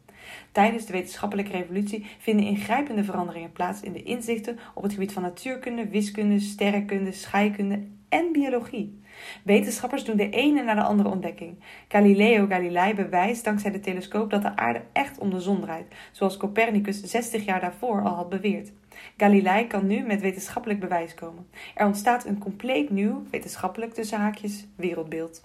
Tijdens 0.53 0.87
de 0.87 0.93
wetenschappelijke 0.93 1.53
revolutie 1.53 2.07
vinden 2.19 2.47
ingrijpende 2.47 3.05
veranderingen 3.05 3.53
plaats 3.53 3.81
in 3.81 3.93
de 3.93 4.03
inzichten 4.03 4.59
op 4.75 4.83
het 4.83 4.93
gebied 4.93 5.13
van 5.13 5.23
natuurkunde, 5.23 5.89
wiskunde, 5.89 6.41
sterrenkunde, 6.41 7.13
scheikunde 7.13 7.87
en 8.09 8.33
biologie. 8.33 9.03
Wetenschappers 9.45 10.05
doen 10.05 10.17
de 10.17 10.31
ene 10.31 10.63
na 10.63 10.75
de 10.75 10.83
andere 10.83 11.09
ontdekking. 11.09 11.59
Galileo 11.89 12.47
Galilei 12.47 12.95
bewijst 12.95 13.45
dankzij 13.45 13.71
de 13.71 13.81
telescoop 13.81 14.31
dat 14.31 14.43
de 14.43 14.57
aarde 14.57 14.83
echt 14.93 15.19
om 15.19 15.31
de 15.31 15.41
zon 15.41 15.61
draait, 15.61 15.95
zoals 16.13 16.37
Copernicus 16.37 17.03
60 17.03 17.45
jaar 17.45 17.61
daarvoor 17.61 18.03
al 18.03 18.15
had 18.15 18.29
beweerd. 18.29 18.73
Galilei 19.17 19.67
kan 19.67 19.87
nu 19.87 20.01
met 20.01 20.21
wetenschappelijk 20.21 20.81
bewijs 20.81 21.15
komen. 21.15 21.47
Er 21.75 21.87
ontstaat 21.87 22.25
een 22.25 22.39
compleet 22.39 22.91
nieuw, 22.91 23.23
wetenschappelijk 23.31 23.95
tussen 23.95 24.19
haakjes, 24.19 24.67
wereldbeeld. 24.77 25.43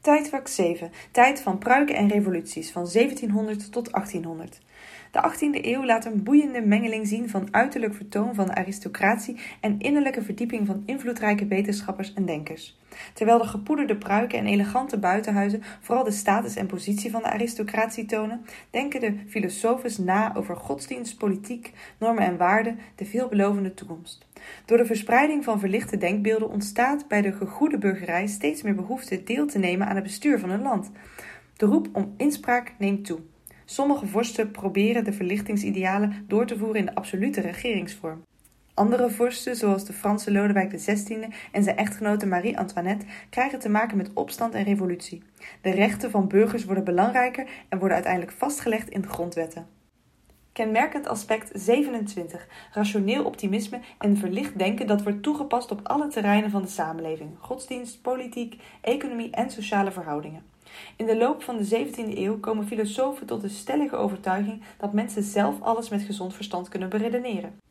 Tijdvak 0.00 0.48
7. 0.48 0.90
Tijd 1.10 1.40
van 1.40 1.58
pruiken 1.58 1.94
en 1.94 2.08
revoluties 2.08 2.70
van 2.70 2.88
1700 2.92 3.72
tot 3.72 3.92
1800. 3.92 4.60
De 5.16 5.30
18e 5.32 5.64
eeuw 5.64 5.84
laat 5.84 6.04
een 6.04 6.22
boeiende 6.22 6.60
mengeling 6.60 7.06
zien 7.06 7.28
van 7.28 7.48
uiterlijk 7.50 7.94
vertoon 7.94 8.34
van 8.34 8.46
de 8.46 8.54
aristocratie 8.54 9.38
en 9.60 9.78
innerlijke 9.78 10.22
verdieping 10.22 10.66
van 10.66 10.82
invloedrijke 10.86 11.46
wetenschappers 11.46 12.14
en 12.14 12.26
denkers. 12.26 12.78
Terwijl 13.12 13.38
de 13.38 13.46
gepoederde 13.46 13.96
pruiken 13.96 14.38
en 14.38 14.46
elegante 14.46 14.98
buitenhuizen 14.98 15.62
vooral 15.80 16.04
de 16.04 16.10
status 16.10 16.56
en 16.56 16.66
positie 16.66 17.10
van 17.10 17.22
de 17.22 17.30
aristocratie 17.30 18.06
tonen, 18.06 18.44
denken 18.70 19.00
de 19.00 19.14
filosofen 19.28 20.04
na 20.04 20.34
over 20.34 20.56
godsdienst, 20.56 21.18
politiek, 21.18 21.72
normen 21.98 22.24
en 22.24 22.36
waarden, 22.36 22.78
de 22.94 23.04
veelbelovende 23.04 23.74
toekomst. 23.74 24.26
Door 24.64 24.78
de 24.78 24.86
verspreiding 24.86 25.44
van 25.44 25.60
verlichte 25.60 25.96
denkbeelden 25.96 26.50
ontstaat 26.50 27.08
bij 27.08 27.22
de 27.22 27.32
gegoede 27.32 27.78
burgerij 27.78 28.26
steeds 28.26 28.62
meer 28.62 28.74
behoefte 28.74 29.22
deel 29.22 29.46
te 29.46 29.58
nemen 29.58 29.86
aan 29.86 29.94
het 29.94 30.04
bestuur 30.04 30.38
van 30.38 30.50
een 30.50 30.62
land. 30.62 30.90
De 31.56 31.66
roep 31.66 31.88
om 31.92 32.14
inspraak 32.16 32.74
neemt 32.78 33.04
toe. 33.04 33.18
Sommige 33.68 34.06
vorsten 34.06 34.50
proberen 34.50 35.04
de 35.04 35.12
verlichtingsidealen 35.12 36.24
door 36.26 36.46
te 36.46 36.56
voeren 36.58 36.76
in 36.76 36.86
de 36.86 36.94
absolute 36.94 37.40
regeringsvorm. 37.40 38.22
Andere 38.74 39.10
vorsten, 39.10 39.56
zoals 39.56 39.84
de 39.84 39.92
Franse 39.92 40.32
Lodewijk 40.32 40.76
XVI 40.76 41.26
en 41.52 41.62
zijn 41.62 41.76
echtgenote 41.76 42.26
Marie-Antoinette, 42.26 43.06
krijgen 43.30 43.58
te 43.58 43.68
maken 43.68 43.96
met 43.96 44.10
opstand 44.14 44.54
en 44.54 44.64
revolutie. 44.64 45.22
De 45.60 45.70
rechten 45.70 46.10
van 46.10 46.28
burgers 46.28 46.64
worden 46.64 46.84
belangrijker 46.84 47.48
en 47.68 47.78
worden 47.78 47.96
uiteindelijk 47.96 48.32
vastgelegd 48.32 48.88
in 48.88 49.00
de 49.00 49.08
grondwetten. 49.08 49.66
Kenmerkend 50.52 51.08
aspect 51.08 51.50
27. 51.54 52.48
Rationeel 52.72 53.24
optimisme 53.24 53.80
en 53.98 54.16
verlicht 54.16 54.58
denken 54.58 54.86
dat 54.86 55.02
wordt 55.02 55.22
toegepast 55.22 55.70
op 55.70 55.80
alle 55.82 56.08
terreinen 56.08 56.50
van 56.50 56.62
de 56.62 56.68
samenleving: 56.68 57.30
godsdienst, 57.38 58.02
politiek, 58.02 58.60
economie 58.80 59.30
en 59.30 59.50
sociale 59.50 59.92
verhoudingen. 59.92 60.42
In 60.96 61.06
de 61.06 61.16
loop 61.16 61.42
van 61.42 61.56
de 61.56 61.86
17e 61.86 62.18
eeuw 62.18 62.40
komen 62.40 62.66
filosofen 62.66 63.26
tot 63.26 63.40
de 63.40 63.48
stellige 63.48 63.96
overtuiging 63.96 64.62
dat 64.78 64.92
mensen 64.92 65.22
zelf 65.22 65.60
alles 65.60 65.88
met 65.88 66.02
gezond 66.02 66.34
verstand 66.34 66.68
kunnen 66.68 66.88
beredeneren. 66.88 67.64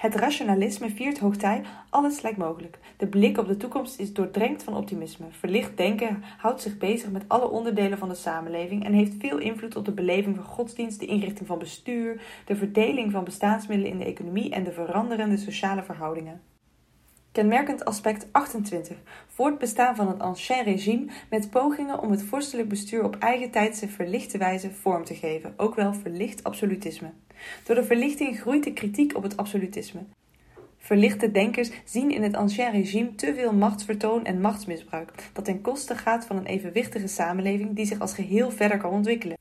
Het 0.00 0.14
rationalisme 0.14 0.90
viert 0.90 1.18
hoogtij, 1.18 1.62
alles 1.90 2.22
lijkt 2.22 2.38
mogelijk. 2.38 2.78
De 2.96 3.06
blik 3.06 3.38
op 3.38 3.46
de 3.46 3.56
toekomst 3.56 3.98
is 3.98 4.12
doordrenkt 4.12 4.62
van 4.62 4.76
optimisme. 4.76 5.26
Verlicht 5.30 5.76
denken 5.76 6.22
houdt 6.38 6.60
zich 6.60 6.78
bezig 6.78 7.10
met 7.10 7.24
alle 7.26 7.48
onderdelen 7.48 7.98
van 7.98 8.08
de 8.08 8.14
samenleving 8.14 8.84
en 8.84 8.92
heeft 8.92 9.14
veel 9.18 9.38
invloed 9.38 9.76
op 9.76 9.84
de 9.84 9.92
beleving 9.92 10.36
van 10.36 10.44
godsdienst, 10.44 11.00
de 11.00 11.06
inrichting 11.06 11.46
van 11.46 11.58
bestuur, 11.58 12.20
de 12.44 12.56
verdeling 12.56 13.12
van 13.12 13.24
bestaansmiddelen 13.24 13.92
in 13.92 13.98
de 13.98 14.04
economie 14.04 14.50
en 14.50 14.64
de 14.64 14.72
veranderende 14.72 15.36
sociale 15.36 15.82
verhoudingen. 15.82 16.40
Kenmerkend 17.40 17.84
aspect 17.84 18.26
28. 18.32 18.96
Voortbestaan 19.26 19.96
van 19.96 20.08
het 20.08 20.20
ancien 20.20 20.62
regime 20.62 21.06
met 21.30 21.50
pogingen 21.50 22.00
om 22.00 22.10
het 22.10 22.22
vorstelijk 22.22 22.68
bestuur 22.68 23.04
op 23.04 23.16
eigen 23.18 23.50
tijdse 23.50 23.88
verlichte 23.88 24.38
wijze 24.38 24.70
vorm 24.70 25.04
te 25.04 25.14
geven, 25.14 25.54
ook 25.56 25.74
wel 25.74 25.94
verlicht 25.94 26.44
absolutisme. 26.44 27.10
Door 27.64 27.74
de 27.74 27.84
verlichting 27.84 28.40
groeit 28.40 28.64
de 28.64 28.72
kritiek 28.72 29.16
op 29.16 29.22
het 29.22 29.36
absolutisme. 29.36 30.00
Verlichte 30.78 31.30
denkers 31.30 31.70
zien 31.84 32.10
in 32.10 32.22
het 32.22 32.36
ancien 32.36 32.70
regime 32.70 33.14
te 33.14 33.34
veel 33.34 33.52
machtsvertoon 33.52 34.24
en 34.24 34.40
machtsmisbruik, 34.40 35.12
dat 35.32 35.44
ten 35.44 35.60
koste 35.60 35.94
gaat 35.94 36.26
van 36.26 36.36
een 36.36 36.46
evenwichtige 36.46 37.08
samenleving 37.08 37.76
die 37.76 37.86
zich 37.86 38.00
als 38.00 38.14
geheel 38.14 38.50
verder 38.50 38.78
kan 38.78 38.90
ontwikkelen. 38.90 39.38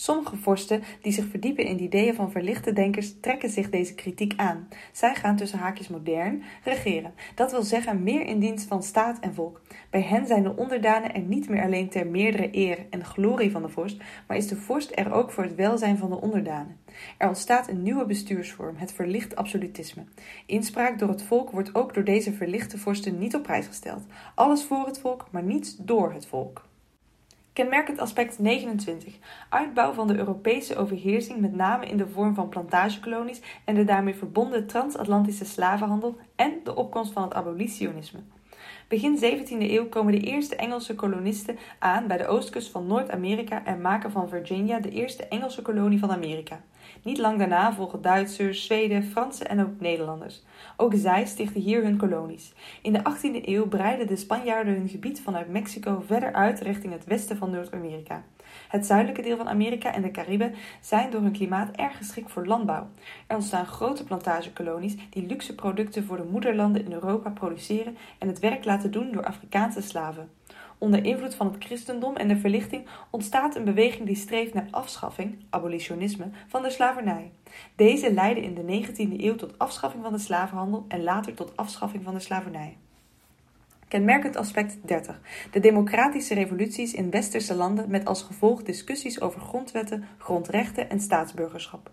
Sommige 0.00 0.36
vorsten 0.36 0.82
die 1.02 1.12
zich 1.12 1.26
verdiepen 1.30 1.64
in 1.64 1.76
de 1.76 1.82
ideeën 1.82 2.14
van 2.14 2.30
verlichte 2.30 2.72
denkers 2.72 3.14
trekken 3.20 3.50
zich 3.50 3.70
deze 3.70 3.94
kritiek 3.94 4.32
aan. 4.36 4.68
Zij 4.92 5.14
gaan 5.14 5.36
tussen 5.36 5.58
haakjes 5.58 5.88
modern 5.88 6.42
regeren, 6.64 7.14
dat 7.34 7.50
wil 7.50 7.62
zeggen 7.62 8.02
meer 8.02 8.26
in 8.26 8.38
dienst 8.38 8.68
van 8.68 8.82
staat 8.82 9.18
en 9.18 9.34
volk. 9.34 9.60
Bij 9.90 10.02
hen 10.02 10.26
zijn 10.26 10.42
de 10.42 10.56
onderdanen 10.56 11.14
er 11.14 11.20
niet 11.20 11.48
meer 11.48 11.62
alleen 11.62 11.88
ter 11.88 12.06
meerdere 12.06 12.48
eer 12.52 12.86
en 12.90 13.04
glorie 13.04 13.50
van 13.50 13.62
de 13.62 13.68
vorst, 13.68 14.02
maar 14.26 14.36
is 14.36 14.48
de 14.48 14.56
vorst 14.56 14.92
er 14.94 15.12
ook 15.12 15.30
voor 15.30 15.44
het 15.44 15.54
welzijn 15.54 15.98
van 15.98 16.10
de 16.10 16.20
onderdanen. 16.20 16.80
Er 17.18 17.28
ontstaat 17.28 17.68
een 17.68 17.82
nieuwe 17.82 18.06
bestuursvorm, 18.06 18.76
het 18.76 18.92
verlicht 18.92 19.36
absolutisme. 19.36 20.04
Inspraak 20.46 20.98
door 20.98 21.08
het 21.08 21.22
volk 21.22 21.50
wordt 21.50 21.74
ook 21.74 21.94
door 21.94 22.04
deze 22.04 22.32
verlichte 22.32 22.78
vorsten 22.78 23.18
niet 23.18 23.34
op 23.34 23.42
prijs 23.42 23.66
gesteld. 23.66 24.02
Alles 24.34 24.64
voor 24.64 24.86
het 24.86 25.00
volk, 25.00 25.28
maar 25.30 25.42
niets 25.42 25.76
door 25.76 26.12
het 26.12 26.26
volk. 26.26 26.68
Kenmerkend 27.52 27.98
aspect 27.98 28.38
29. 28.38 29.18
Uitbouw 29.48 29.92
van 29.92 30.06
de 30.06 30.16
Europese 30.16 30.76
overheersing, 30.76 31.40
met 31.40 31.54
name 31.54 31.86
in 31.86 31.96
de 31.96 32.08
vorm 32.08 32.34
van 32.34 32.48
plantagekolonies 32.48 33.40
en 33.64 33.74
de 33.74 33.84
daarmee 33.84 34.14
verbonden 34.14 34.66
transatlantische 34.66 35.44
slavenhandel 35.44 36.16
en 36.36 36.60
de 36.64 36.76
opkomst 36.76 37.12
van 37.12 37.22
het 37.22 37.34
abolitionisme. 37.34 38.20
Begin 38.90 39.18
17e 39.18 39.70
eeuw 39.70 39.88
komen 39.88 40.12
de 40.12 40.20
eerste 40.20 40.56
Engelse 40.56 40.94
kolonisten 40.94 41.58
aan 41.78 42.06
bij 42.06 42.16
de 42.16 42.26
oostkust 42.26 42.70
van 42.70 42.86
Noord-Amerika 42.86 43.64
en 43.64 43.80
maken 43.80 44.10
van 44.10 44.28
Virginia 44.28 44.80
de 44.80 44.90
eerste 44.90 45.26
Engelse 45.28 45.62
kolonie 45.62 45.98
van 45.98 46.10
Amerika. 46.10 46.60
Niet 47.02 47.18
lang 47.18 47.38
daarna 47.38 47.74
volgen 47.74 48.02
Duitsers, 48.02 48.64
Zweden, 48.64 49.04
Fransen 49.04 49.48
en 49.48 49.60
ook 49.60 49.80
Nederlanders. 49.80 50.42
Ook 50.76 50.92
zij 50.96 51.26
stichten 51.26 51.60
hier 51.60 51.82
hun 51.82 51.96
kolonies. 51.96 52.52
In 52.82 52.92
de 52.92 52.98
18e 52.98 53.44
eeuw 53.44 53.68
breidden 53.68 54.06
de 54.06 54.16
Spanjaarden 54.16 54.74
hun 54.74 54.88
gebied 54.88 55.20
vanuit 55.20 55.48
Mexico 55.48 56.02
verder 56.06 56.32
uit 56.32 56.60
richting 56.60 56.92
het 56.92 57.04
westen 57.04 57.36
van 57.36 57.50
Noord-Amerika. 57.50 58.24
Het 58.70 58.86
zuidelijke 58.86 59.22
deel 59.22 59.36
van 59.36 59.48
Amerika 59.48 59.94
en 59.94 60.02
de 60.02 60.10
Cariben 60.10 60.54
zijn 60.80 61.10
door 61.10 61.20
hun 61.20 61.32
klimaat 61.32 61.76
erg 61.76 61.96
geschikt 61.96 62.30
voor 62.30 62.46
landbouw. 62.46 62.86
Er 63.26 63.36
ontstaan 63.36 63.66
grote 63.66 64.04
plantagekolonies 64.04 64.96
die 65.10 65.26
luxe 65.26 65.54
producten 65.54 66.04
voor 66.04 66.16
de 66.16 66.28
moederlanden 66.30 66.84
in 66.84 66.92
Europa 66.92 67.30
produceren 67.30 67.96
en 68.18 68.28
het 68.28 68.38
werk 68.38 68.64
laten 68.64 68.90
doen 68.90 69.12
door 69.12 69.24
Afrikaanse 69.24 69.80
slaven. 69.80 70.30
Onder 70.78 71.04
invloed 71.04 71.34
van 71.34 71.46
het 71.46 71.64
christendom 71.64 72.16
en 72.16 72.28
de 72.28 72.36
verlichting 72.36 72.86
ontstaat 73.10 73.56
een 73.56 73.64
beweging 73.64 74.06
die 74.06 74.16
streeft 74.16 74.54
naar 74.54 74.68
afschaffing, 74.70 75.44
abolitionisme, 75.48 76.30
van 76.48 76.62
de 76.62 76.70
slavernij. 76.70 77.30
Deze 77.76 78.12
leidde 78.12 78.42
in 78.42 78.54
de 78.54 78.86
19e 78.86 79.20
eeuw 79.20 79.36
tot 79.36 79.58
afschaffing 79.58 80.02
van 80.02 80.12
de 80.12 80.18
slavenhandel 80.18 80.84
en 80.88 81.02
later 81.02 81.34
tot 81.34 81.56
afschaffing 81.56 82.04
van 82.04 82.14
de 82.14 82.20
slavernij. 82.20 82.76
Kenmerkend 83.90 84.36
aspect 84.36 84.78
30. 84.84 85.20
De 85.50 85.60
democratische 85.60 86.34
revoluties 86.34 86.94
in 86.94 87.10
westerse 87.10 87.54
landen 87.54 87.90
met 87.90 88.04
als 88.04 88.22
gevolg 88.22 88.62
discussies 88.62 89.20
over 89.20 89.40
grondwetten, 89.40 90.04
grondrechten 90.18 90.90
en 90.90 91.00
staatsburgerschap. 91.00 91.90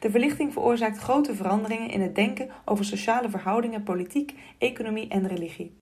De 0.00 0.10
verlichting 0.10 0.52
veroorzaakt 0.52 0.98
grote 0.98 1.34
veranderingen 1.34 1.90
in 1.90 2.00
het 2.00 2.14
denken 2.14 2.48
over 2.64 2.84
sociale 2.84 3.30
verhoudingen, 3.30 3.82
politiek, 3.82 4.34
economie 4.58 5.08
en 5.08 5.28
religie. 5.28 5.76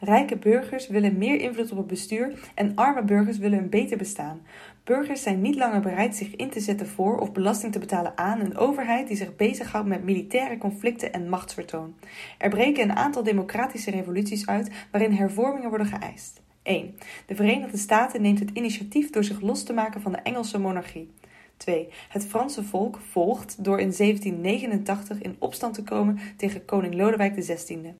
Rijke 0.00 0.36
burgers 0.36 0.88
willen 0.88 1.18
meer 1.18 1.40
invloed 1.40 1.70
op 1.70 1.78
het 1.78 1.86
bestuur 1.86 2.50
en 2.54 2.72
arme 2.74 3.02
burgers 3.02 3.38
willen 3.38 3.58
een 3.58 3.70
beter 3.70 3.96
bestaan. 3.96 4.40
Burgers 4.88 5.22
zijn 5.22 5.40
niet 5.40 5.54
langer 5.54 5.80
bereid 5.80 6.16
zich 6.16 6.36
in 6.36 6.50
te 6.50 6.60
zetten 6.60 6.86
voor 6.86 7.18
of 7.18 7.32
belasting 7.32 7.72
te 7.72 7.78
betalen 7.78 8.18
aan 8.18 8.40
een 8.40 8.56
overheid 8.56 9.08
die 9.08 9.16
zich 9.16 9.36
bezighoudt 9.36 9.88
met 9.88 10.04
militaire 10.04 10.58
conflicten 10.58 11.12
en 11.12 11.28
machtsvertoon. 11.28 11.94
Er 12.38 12.50
breken 12.50 12.82
een 12.82 12.96
aantal 12.96 13.22
democratische 13.22 13.90
revoluties 13.90 14.46
uit 14.46 14.70
waarin 14.90 15.12
hervormingen 15.12 15.68
worden 15.68 15.86
geëist. 15.86 16.40
1. 16.62 16.94
De 17.26 17.34
Verenigde 17.34 17.76
Staten 17.76 18.22
neemt 18.22 18.38
het 18.38 18.50
initiatief 18.52 19.10
door 19.10 19.24
zich 19.24 19.40
los 19.40 19.62
te 19.62 19.72
maken 19.72 20.00
van 20.00 20.12
de 20.12 20.18
Engelse 20.18 20.58
monarchie. 20.58 21.10
2. 21.56 21.88
Het 22.08 22.26
Franse 22.26 22.64
volk 22.64 22.98
volgt 23.10 23.64
door 23.64 23.80
in 23.80 23.92
1789 23.96 25.20
in 25.20 25.36
opstand 25.38 25.74
te 25.74 25.82
komen 25.82 26.18
tegen 26.36 26.64
koning 26.64 26.94
Lodewijk 26.94 27.40
XVI. 27.40 27.94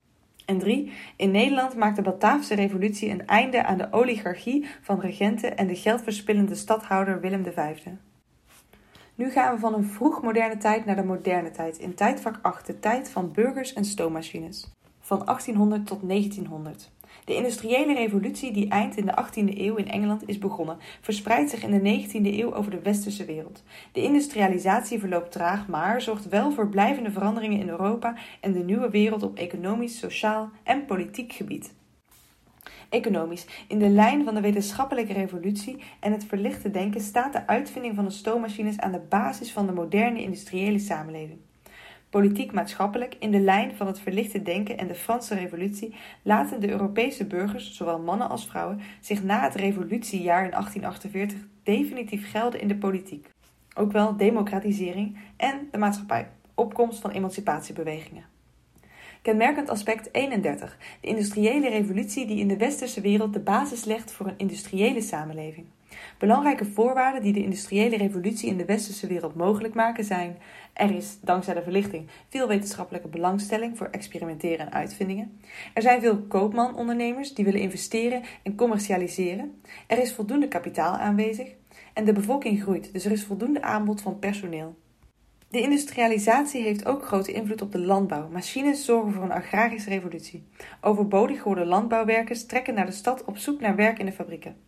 En 0.49 0.59
drie, 0.59 0.93
in 1.17 1.31
Nederland 1.31 1.77
maakt 1.77 1.97
de 1.97 2.03
Bataafse 2.03 2.55
revolutie 2.55 3.11
een 3.11 3.27
einde 3.27 3.65
aan 3.65 3.79
de 3.79 3.93
oligarchie 3.93 4.67
van 4.81 5.01
regenten 5.01 5.57
en 5.57 5.67
de 5.67 5.75
geldverspillende 5.75 6.55
stadhouder 6.55 7.21
Willem 7.21 7.45
V. 7.45 7.77
Nu 9.15 9.31
gaan 9.31 9.55
we 9.55 9.61
van 9.61 9.75
een 9.75 9.85
vroegmoderne 9.85 10.57
tijd 10.57 10.85
naar 10.85 10.97
de 10.97 11.05
moderne 11.05 11.51
tijd, 11.51 11.79
in 11.79 11.95
tijdvak 11.95 12.39
8, 12.43 12.67
de 12.67 12.79
tijd 12.79 13.11
van 13.11 13.33
burgers 13.33 13.73
en 13.73 13.85
stoommachines. 13.85 14.71
Van 15.01 15.25
1800 15.25 15.87
tot 15.87 16.09
1900. 16.09 16.91
De 17.29 17.35
industriële 17.35 17.95
revolutie 17.95 18.53
die 18.53 18.69
eind 18.69 18.97
in 18.97 19.07
de 19.07 19.25
18e 19.25 19.59
eeuw 19.59 19.77
in 19.77 19.89
Engeland 19.89 20.29
is 20.29 20.39
begonnen, 20.39 20.79
verspreidt 21.01 21.51
zich 21.51 21.63
in 21.63 21.71
de 21.71 22.07
19e 22.07 22.39
eeuw 22.39 22.55
over 22.55 22.71
de 22.71 22.81
westerse 22.81 23.25
wereld. 23.25 23.63
De 23.93 24.03
industrialisatie 24.03 24.99
verloopt 24.99 25.33
traag, 25.33 25.67
maar 25.67 26.01
zorgt 26.01 26.29
wel 26.29 26.53
voor 26.53 26.69
blijvende 26.69 27.11
veranderingen 27.11 27.61
in 27.61 27.69
Europa 27.69 28.15
en 28.41 28.53
de 28.53 28.65
nieuwe 28.65 28.91
wereld 28.91 29.23
op 29.23 29.39
economisch, 29.39 29.99
sociaal 29.99 30.51
en 30.63 30.85
politiek 30.85 31.33
gebied. 31.33 31.75
Economisch. 32.89 33.47
In 33.67 33.79
de 33.79 33.89
lijn 33.89 34.25
van 34.25 34.35
de 34.35 34.41
wetenschappelijke 34.41 35.13
revolutie 35.13 35.83
en 36.01 36.13
het 36.13 36.25
verlichte 36.25 36.71
denken 36.71 37.01
staat 37.01 37.33
de 37.33 37.47
uitvinding 37.47 37.95
van 37.95 38.05
de 38.05 38.11
stoommachines 38.11 38.79
aan 38.79 38.93
de 38.93 39.03
basis 39.09 39.53
van 39.53 39.67
de 39.67 39.73
moderne 39.73 40.23
industriële 40.23 40.79
samenleving. 40.79 41.39
Politiek-maatschappelijk, 42.11 43.17
in 43.19 43.31
de 43.31 43.41
lijn 43.41 43.77
van 43.77 43.87
het 43.87 44.01
verlichte 44.01 44.43
denken 44.43 44.79
en 44.79 44.87
de 44.87 44.95
Franse 44.95 45.35
Revolutie, 45.35 45.95
laten 46.23 46.61
de 46.61 46.71
Europese 46.71 47.27
burgers, 47.27 47.77
zowel 47.77 47.99
mannen 47.99 48.29
als 48.29 48.47
vrouwen, 48.47 48.81
zich 49.01 49.23
na 49.23 49.41
het 49.43 49.55
revolutiejaar 49.55 50.45
in 50.45 50.51
1848 50.51 51.39
definitief 51.63 52.31
gelden 52.31 52.61
in 52.61 52.69
de 52.69 52.77
politiek. 52.77 53.31
Ook 53.75 53.93
wel 53.93 54.17
democratisering 54.17 55.19
en 55.37 55.69
de 55.71 55.79
maatschappij, 55.79 56.29
opkomst 56.55 57.01
van 57.01 57.11
emancipatiebewegingen. 57.11 58.25
Kenmerkend 59.23 59.69
aspect 59.69 60.09
31. 60.13 60.79
De 61.01 61.09
industriële 61.09 61.69
revolutie 61.69 62.27
die 62.27 62.39
in 62.39 62.49
de 62.49 62.57
westerse 62.57 63.01
wereld 63.01 63.33
de 63.33 63.41
basis 63.41 63.85
legt 63.85 64.13
voor 64.13 64.27
een 64.27 64.39
industriële 64.39 65.01
samenleving. 65.01 65.67
Belangrijke 66.19 66.65
voorwaarden 66.65 67.23
die 67.23 67.33
de 67.33 67.43
industriële 67.43 67.97
revolutie 67.97 68.49
in 68.49 68.57
de 68.57 68.65
westerse 68.65 69.07
wereld 69.07 69.35
mogelijk 69.35 69.75
maken 69.75 70.05
zijn: 70.05 70.39
er 70.73 70.95
is, 70.95 71.19
dankzij 71.21 71.55
de 71.55 71.63
verlichting, 71.63 72.09
veel 72.29 72.49
wetenschappelijke 72.49 73.09
belangstelling 73.09 73.77
voor 73.77 73.89
experimenteren 73.91 74.67
en 74.67 74.73
uitvindingen. 74.73 75.41
Er 75.75 75.83
zijn 75.83 76.01
veel 76.01 76.19
koopman-ondernemers 76.19 77.35
die 77.35 77.45
willen 77.45 77.61
investeren 77.61 78.23
en 78.43 78.55
commercialiseren. 78.55 79.61
Er 79.87 79.99
is 79.99 80.13
voldoende 80.13 80.49
kapitaal 80.49 80.97
aanwezig. 80.97 81.49
En 81.93 82.05
de 82.05 82.13
bevolking 82.13 82.63
groeit, 82.63 82.93
dus 82.93 83.05
er 83.05 83.13
is 83.13 83.25
voldoende 83.25 83.63
aanbod 83.63 84.01
van 84.01 84.19
personeel. 84.19 84.77
De 85.51 85.61
industrialisatie 85.61 86.63
heeft 86.63 86.87
ook 86.87 87.05
grote 87.05 87.33
invloed 87.33 87.63
op 87.63 87.73
de 87.73 87.79
landbouw. 87.79 88.29
Machines 88.29 88.85
zorgen 88.85 89.13
voor 89.13 89.23
een 89.23 89.33
agrarische 89.33 89.89
revolutie. 89.89 90.47
Overbodig 90.81 91.39
geworden 91.39 91.67
landbouwwerkers 91.67 92.47
trekken 92.47 92.75
naar 92.75 92.87
de 92.87 92.93
stad 92.93 93.25
op 93.25 93.37
zoek 93.37 93.61
naar 93.61 93.77
werk 93.77 93.99
in 93.99 94.07
de 94.07 94.13
fabrieken. 94.13 94.68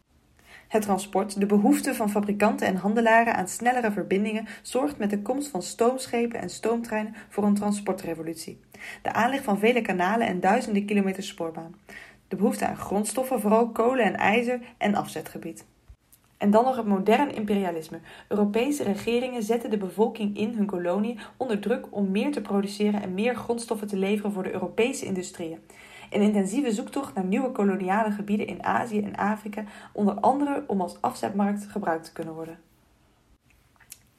Het 0.71 0.83
transport, 0.83 1.41
de 1.41 1.47
behoefte 1.47 1.95
van 1.95 2.11
fabrikanten 2.11 2.67
en 2.67 2.77
handelaren 2.77 3.35
aan 3.35 3.49
snellere 3.49 3.91
verbindingen, 3.91 4.47
zorgt 4.62 4.99
met 4.99 5.11
de 5.11 5.23
komst 5.23 5.49
van 5.49 5.62
stoomschepen 5.62 6.41
en 6.41 6.50
stoomtreinen 6.50 7.15
voor 7.29 7.45
een 7.45 7.55
transportrevolutie. 7.55 8.61
De 9.03 9.12
aanleg 9.12 9.43
van 9.43 9.59
vele 9.59 9.83
kanalen 9.83 10.27
en 10.27 10.41
duizenden 10.41 10.85
kilometers 10.85 11.29
spoorbaan. 11.29 11.75
De 12.29 12.37
behoefte 12.37 12.67
aan 12.67 12.77
grondstoffen, 12.77 13.41
vooral 13.41 13.69
kolen 13.69 14.05
en 14.05 14.17
ijzer 14.17 14.61
en 14.79 14.95
afzetgebied. 14.95 15.65
En 16.39 16.50
dan 16.50 16.65
nog 16.65 16.77
het 16.77 16.87
modern 16.87 17.35
imperialisme. 17.35 18.00
Europese 18.29 18.83
regeringen 18.83 19.43
zetten 19.43 19.71
de 19.71 19.79
bevolking 19.79 20.37
in 20.37 20.55
hun 20.55 20.67
koloniën 20.67 21.21
onder 21.37 21.61
druk 21.61 21.87
om 21.91 22.11
meer 22.11 22.33
te 22.33 22.41
produceren 22.41 23.03
en 23.03 23.15
meer 23.15 23.35
grondstoffen 23.35 23.87
te 23.87 23.97
leveren 23.97 24.33
voor 24.33 24.43
de 24.43 24.53
Europese 24.53 25.05
industrieën. 25.05 25.59
Een 26.11 26.23
intensieve 26.23 26.73
zoektocht 26.73 27.14
naar 27.14 27.25
nieuwe 27.25 27.52
koloniale 27.52 28.11
gebieden 28.11 28.47
in 28.47 28.64
Azië 28.64 29.02
en 29.02 29.17
Afrika, 29.17 29.64
onder 29.93 30.14
andere 30.14 30.64
om 30.67 30.81
als 30.81 31.02
afzetmarkt 31.02 31.67
gebruikt 31.67 32.05
te 32.05 32.12
kunnen 32.12 32.35
worden. 32.35 32.59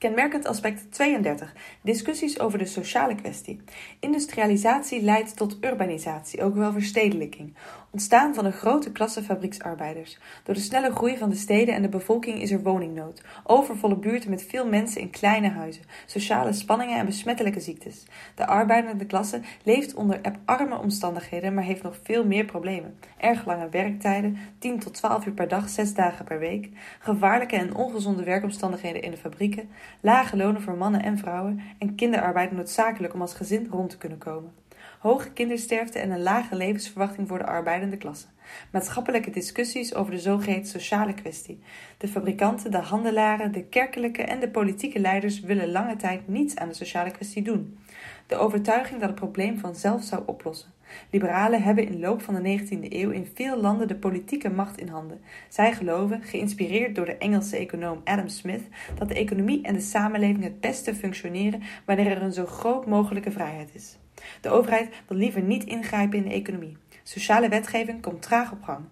Kenmerkend 0.01 0.46
aspect 0.46 0.91
32. 0.91 1.53
Discussies 1.81 2.39
over 2.39 2.58
de 2.58 2.65
sociale 2.65 3.15
kwestie. 3.15 3.62
Industrialisatie 4.00 5.01
leidt 5.01 5.38
tot 5.38 5.58
urbanisatie, 5.62 6.43
ook 6.43 6.55
wel 6.55 6.72
verstedelijking. 6.72 7.53
Ontstaan 7.91 8.34
van 8.34 8.46
een 8.46 8.51
grote 8.51 8.91
klasse 8.91 9.24
fabrieksarbeiders. 9.24 10.17
Door 10.43 10.55
de 10.55 10.62
snelle 10.62 10.91
groei 10.91 11.17
van 11.17 11.29
de 11.29 11.36
steden 11.36 11.75
en 11.75 11.81
de 11.81 11.89
bevolking 11.89 12.41
is 12.41 12.51
er 12.51 12.63
woningnood. 12.63 13.22
Overvolle 13.43 13.96
buurten 13.96 14.29
met 14.29 14.43
veel 14.43 14.67
mensen 14.67 15.01
in 15.01 15.10
kleine 15.10 15.50
huizen. 15.50 15.84
Sociale 16.05 16.53
spanningen 16.53 16.98
en 16.98 17.05
besmettelijke 17.05 17.60
ziektes. 17.60 18.03
De 18.36 18.48
arbeidende 18.48 19.05
klasse 19.05 19.41
leeft 19.63 19.93
onder 19.93 20.22
arme 20.46 20.79
omstandigheden, 20.79 21.53
maar 21.53 21.63
heeft 21.63 21.84
nog 21.84 21.98
veel 22.03 22.25
meer 22.25 22.46
problemen. 22.46 22.98
Erg 23.17 23.46
lange 23.46 23.70
werktijden, 23.70 24.38
10 24.60 24.79
tot 24.79 24.93
12 24.93 25.25
uur 25.25 25.34
per 25.34 25.48
dag, 25.48 25.70
6 25.70 25.93
dagen 25.93 26.25
per 26.25 26.39
week. 26.39 26.70
Gevaarlijke 27.00 27.55
en 27.55 27.75
ongezonde 27.75 28.24
werkomstandigheden 28.24 29.01
in 29.01 29.12
de 29.12 29.17
fabrieken 29.17 29.70
lage 30.00 30.38
lonen 30.38 30.62
voor 30.62 30.77
mannen 30.77 31.03
en 31.03 31.17
vrouwen 31.17 31.62
en 31.77 31.95
kinderarbeid 31.95 32.51
noodzakelijk 32.51 33.13
om 33.13 33.21
als 33.21 33.33
gezin 33.33 33.67
rond 33.71 33.89
te 33.89 33.98
kunnen 33.98 34.17
komen. 34.17 34.53
Hoge 35.00 35.31
kindersterfte 35.31 36.00
en 36.00 36.12
een 36.12 36.24
lage 36.24 36.55
levensverwachting 36.55 37.27
voor 37.27 37.38
de 37.38 37.45
arbeidende 37.45 37.98
klasse. 37.98 38.25
Maatschappelijke 38.71 39.29
discussies 39.29 39.93
over 39.95 40.12
de 40.12 40.19
zogeheten 40.19 40.69
sociale 40.69 41.13
kwestie. 41.13 41.63
De 41.98 42.07
fabrikanten, 42.07 42.71
de 42.71 42.77
handelaren, 42.77 43.51
de 43.51 43.63
kerkelijke 43.63 44.21
en 44.21 44.39
de 44.39 44.50
politieke 44.50 45.00
leiders 45.00 45.39
willen 45.39 45.71
lange 45.71 45.95
tijd 45.95 46.27
niets 46.27 46.55
aan 46.55 46.67
de 46.67 46.74
sociale 46.74 47.12
kwestie 47.12 47.43
doen. 47.43 47.79
De 48.27 48.36
overtuiging 48.36 49.00
dat 49.00 49.10
het 49.10 49.19
probleem 49.19 49.60
vanzelf 49.60 50.03
zou 50.03 50.24
oplossen. 50.25 50.74
Liberalen 51.10 51.63
hebben 51.63 51.88
in 51.88 52.00
loop 52.00 52.21
van 52.21 52.33
de 52.33 52.60
19e 52.60 52.93
eeuw 52.93 53.10
in 53.10 53.27
veel 53.33 53.57
landen 53.57 53.88
de 53.88 53.95
politieke 53.95 54.50
macht 54.50 54.79
in 54.79 54.88
handen. 54.88 55.21
Zij 55.50 55.74
geloven, 55.74 56.24
geïnspireerd 56.24 56.95
door 56.95 57.05
de 57.05 57.17
Engelse 57.17 57.57
econoom 57.57 58.01
Adam 58.03 58.27
Smith, 58.27 58.63
dat 58.98 59.07
de 59.07 59.15
economie 59.15 59.62
en 59.62 59.74
de 59.74 59.81
samenleving 59.81 60.43
het 60.43 60.60
beste 60.60 60.95
functioneren 60.95 61.62
wanneer 61.86 62.07
er 62.07 62.21
een 62.21 62.33
zo 62.33 62.45
groot 62.45 62.86
mogelijke 62.86 63.31
vrijheid 63.31 63.69
is. 63.74 63.98
De 64.41 64.50
overheid 64.50 64.89
wil 65.07 65.17
liever 65.17 65.41
niet 65.41 65.63
ingrijpen 65.63 66.17
in 66.17 66.24
de 66.24 66.33
economie. 66.33 66.77
Sociale 67.03 67.50
wetgeving 67.50 68.01
komt 68.01 68.21
traag 68.21 68.51
op 68.51 68.63
gang. 68.63 68.86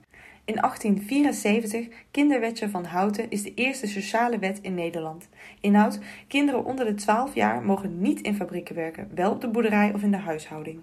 In 0.50 0.56
1874, 0.56 1.88
Kinderwetje 2.12 2.70
van 2.70 2.86
Houten, 2.86 3.30
is 3.30 3.44
de 3.44 3.54
eerste 3.54 3.88
sociale 3.88 4.40
wet 4.40 4.60
in 4.62 4.74
Nederland. 4.74 5.30
Inhoud: 5.62 6.00
kinderen 6.28 6.66
onder 6.66 6.86
de 6.86 6.94
12 6.94 7.36
jaar 7.36 7.64
mogen 7.64 8.02
niet 8.02 8.22
in 8.22 8.36
fabrieken 8.36 8.76
werken, 8.76 9.12
wel 9.16 9.32
op 9.32 9.42
de 9.42 9.48
boerderij 9.48 9.94
of 9.94 10.02
in 10.02 10.12
de 10.12 10.18
huishouding. 10.18 10.80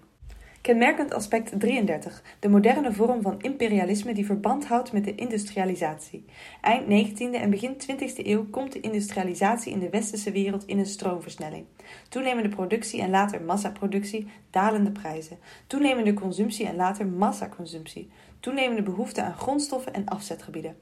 Kenmerkend 0.66 1.14
aspect 1.14 1.60
33. 1.60 2.22
De 2.40 2.48
moderne 2.48 2.92
vorm 2.92 3.22
van 3.22 3.40
imperialisme 3.40 4.14
die 4.14 4.26
verband 4.26 4.66
houdt 4.66 4.92
met 4.92 5.04
de 5.04 5.14
industrialisatie. 5.14 6.24
Eind 6.60 7.10
19e 7.10 7.40
en 7.40 7.50
begin 7.50 7.74
20e 7.74 8.26
eeuw 8.26 8.46
komt 8.50 8.72
de 8.72 8.80
industrialisatie 8.80 9.72
in 9.72 9.78
de 9.78 9.90
westerse 9.90 10.30
wereld 10.30 10.64
in 10.66 10.78
een 10.78 10.86
stroomversnelling. 10.86 11.64
Toenemende 12.08 12.48
productie 12.48 13.00
en 13.00 13.10
later 13.10 13.42
massaproductie, 13.42 14.26
dalende 14.50 14.90
prijzen. 14.90 15.38
Toenemende 15.66 16.14
consumptie 16.14 16.66
en 16.66 16.76
later 16.76 17.06
massaconsumptie. 17.06 18.10
Toenemende 18.40 18.82
behoefte 18.82 19.22
aan 19.22 19.36
grondstoffen 19.36 19.94
en 19.94 20.06
afzetgebieden. 20.06 20.76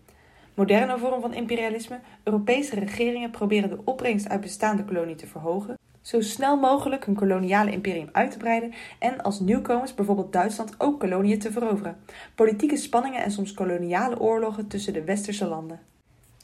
Moderne 0.55 0.99
vorm 0.99 1.21
van 1.21 1.35
imperialisme. 1.35 2.01
Europese 2.23 2.75
regeringen 2.75 3.31
proberen 3.31 3.69
de 3.69 3.81
opbrengst 3.85 4.29
uit 4.29 4.41
bestaande 4.41 4.85
koloniën 4.85 5.17
te 5.17 5.27
verhogen 5.27 5.77
zo 6.05 6.21
snel 6.21 6.57
mogelijk 6.57 7.05
hun 7.05 7.15
koloniale 7.15 7.71
imperium 7.71 8.09
uit 8.13 8.31
te 8.31 8.37
breiden 8.39 8.73
en 8.99 9.23
als 9.23 9.41
nieuwkomers, 9.41 9.95
bijvoorbeeld 9.95 10.33
Duitsland, 10.33 10.75
ook 10.79 11.01
koloniën 11.01 11.39
te 11.39 11.53
veroveren. 11.53 11.97
Politieke 12.35 12.77
spanningen 12.77 13.23
en 13.23 13.31
soms 13.31 13.55
koloniale 13.55 14.21
oorlogen 14.21 14.67
tussen 14.67 14.93
de 14.93 15.05
westerse 15.05 15.47
landen. 15.47 15.94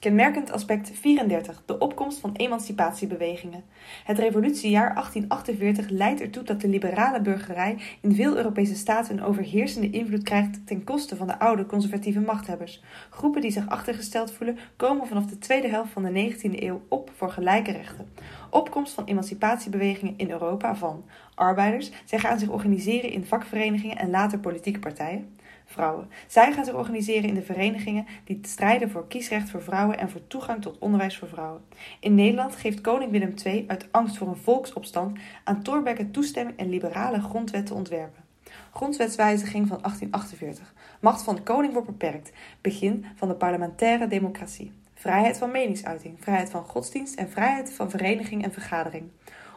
Kenmerkend 0.00 0.52
aspect 0.52 0.90
34. 0.90 1.62
De 1.66 1.78
opkomst 1.78 2.18
van 2.18 2.34
emancipatiebewegingen. 2.36 3.64
Het 4.04 4.18
revolutiejaar 4.18 4.94
1848 4.94 5.88
leidt 5.88 6.20
ertoe 6.20 6.42
dat 6.42 6.60
de 6.60 6.68
liberale 6.68 7.20
burgerij 7.20 7.78
in 8.00 8.14
veel 8.14 8.36
Europese 8.36 8.74
staten 8.74 9.16
een 9.16 9.24
overheersende 9.24 9.90
invloed 9.90 10.22
krijgt 10.22 10.66
ten 10.66 10.84
koste 10.84 11.16
van 11.16 11.26
de 11.26 11.38
oude 11.38 11.66
conservatieve 11.66 12.20
machthebbers. 12.20 12.82
Groepen 13.10 13.40
die 13.40 13.50
zich 13.50 13.68
achtergesteld 13.68 14.32
voelen 14.32 14.58
komen 14.76 15.06
vanaf 15.06 15.26
de 15.26 15.38
tweede 15.38 15.68
helft 15.68 15.92
van 15.92 16.02
de 16.02 16.32
19e 16.32 16.62
eeuw 16.62 16.82
op 16.88 17.10
voor 17.16 17.30
gelijke 17.30 17.72
rechten. 17.72 18.08
Opkomst 18.50 18.92
van 18.92 19.04
emancipatiebewegingen 19.04 20.14
in 20.16 20.30
Europa 20.30 20.76
van 20.76 21.04
arbeiders. 21.34 21.90
Zij 22.04 22.18
gaan 22.18 22.38
zich 22.38 22.48
organiseren 22.48 23.10
in 23.10 23.24
vakverenigingen 23.24 23.98
en 23.98 24.10
later 24.10 24.38
politieke 24.38 24.78
partijen 24.78 25.38
vrouwen. 25.70 26.08
Zij 26.26 26.52
gaan 26.52 26.64
zich 26.64 26.74
organiseren 26.74 27.28
in 27.28 27.34
de 27.34 27.42
verenigingen 27.42 28.06
die 28.24 28.38
strijden 28.42 28.90
voor 28.90 29.08
kiesrecht 29.08 29.50
voor 29.50 29.62
vrouwen 29.62 29.98
en 29.98 30.10
voor 30.10 30.26
toegang 30.26 30.62
tot 30.62 30.78
onderwijs 30.78 31.18
voor 31.18 31.28
vrouwen. 31.28 31.62
In 32.00 32.14
Nederland 32.14 32.56
geeft 32.56 32.80
koning 32.80 33.10
Willem 33.10 33.34
II 33.44 33.64
uit 33.66 33.88
angst 33.90 34.16
voor 34.16 34.28
een 34.28 34.36
volksopstand 34.36 35.18
aan 35.44 35.62
Thorbecke 35.62 36.10
toestemming 36.10 36.58
en 36.58 36.68
liberale 36.68 37.20
grondwet 37.20 37.66
te 37.66 37.74
ontwerpen. 37.74 38.24
Grondwetswijziging 38.72 39.68
van 39.68 39.78
1848. 39.82 40.74
Macht 41.00 41.22
van 41.22 41.34
de 41.34 41.42
koning 41.42 41.72
wordt 41.72 41.88
beperkt. 41.88 42.32
Begin 42.60 43.06
van 43.14 43.28
de 43.28 43.34
parlementaire 43.34 44.06
democratie. 44.06 44.72
Vrijheid 44.94 45.38
van 45.38 45.50
meningsuiting, 45.50 46.16
vrijheid 46.20 46.50
van 46.50 46.64
godsdienst 46.64 47.14
en 47.14 47.30
vrijheid 47.30 47.72
van 47.72 47.90
vereniging 47.90 48.44
en 48.44 48.52
vergadering. 48.52 49.04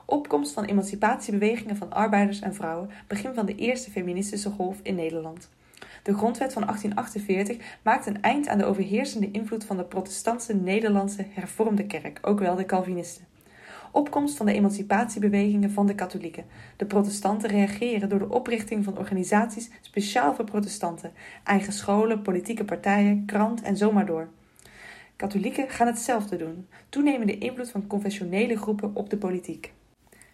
Opkomst 0.05 0.53
van 0.53 0.65
emancipatiebewegingen 0.65 1.77
van 1.77 1.93
arbeiders 1.93 2.39
en 2.39 2.53
vrouwen, 2.53 2.89
begin 3.07 3.33
van 3.33 3.45
de 3.45 3.55
eerste 3.55 3.91
feministische 3.91 4.49
golf 4.49 4.79
in 4.83 4.95
Nederland. 4.95 5.49
De 6.03 6.13
grondwet 6.13 6.53
van 6.53 6.61
1848 6.61 7.77
maakt 7.83 8.05
een 8.05 8.21
eind 8.21 8.47
aan 8.47 8.57
de 8.57 8.65
overheersende 8.65 9.31
invloed 9.31 9.65
van 9.65 9.77
de 9.77 9.83
protestantse 9.83 10.53
Nederlandse 10.55 11.25
hervormde 11.29 11.85
kerk, 11.85 12.19
ook 12.21 12.39
wel 12.39 12.55
de 12.55 12.65
Calvinisten. 12.65 13.25
Opkomst 13.91 14.37
van 14.37 14.45
de 14.45 14.53
emancipatiebewegingen 14.53 15.71
van 15.71 15.87
de 15.87 15.95
katholieken. 15.95 16.45
De 16.77 16.85
protestanten 16.85 17.49
reageren 17.49 18.09
door 18.09 18.19
de 18.19 18.29
oprichting 18.29 18.83
van 18.83 18.97
organisaties 18.97 19.71
speciaal 19.81 20.35
voor 20.35 20.45
protestanten, 20.45 21.11
eigen 21.43 21.73
scholen, 21.73 22.21
politieke 22.21 22.65
partijen, 22.65 23.25
krant 23.25 23.61
en 23.61 23.77
zomaar 23.77 24.05
door. 24.05 24.27
Katholieken 25.15 25.69
gaan 25.69 25.87
hetzelfde 25.87 26.35
doen, 26.35 26.67
toenemende 26.89 27.37
invloed 27.37 27.71
van 27.71 27.87
confessionele 27.87 28.57
groepen 28.57 28.91
op 28.95 29.09
de 29.09 29.17
politiek. 29.17 29.73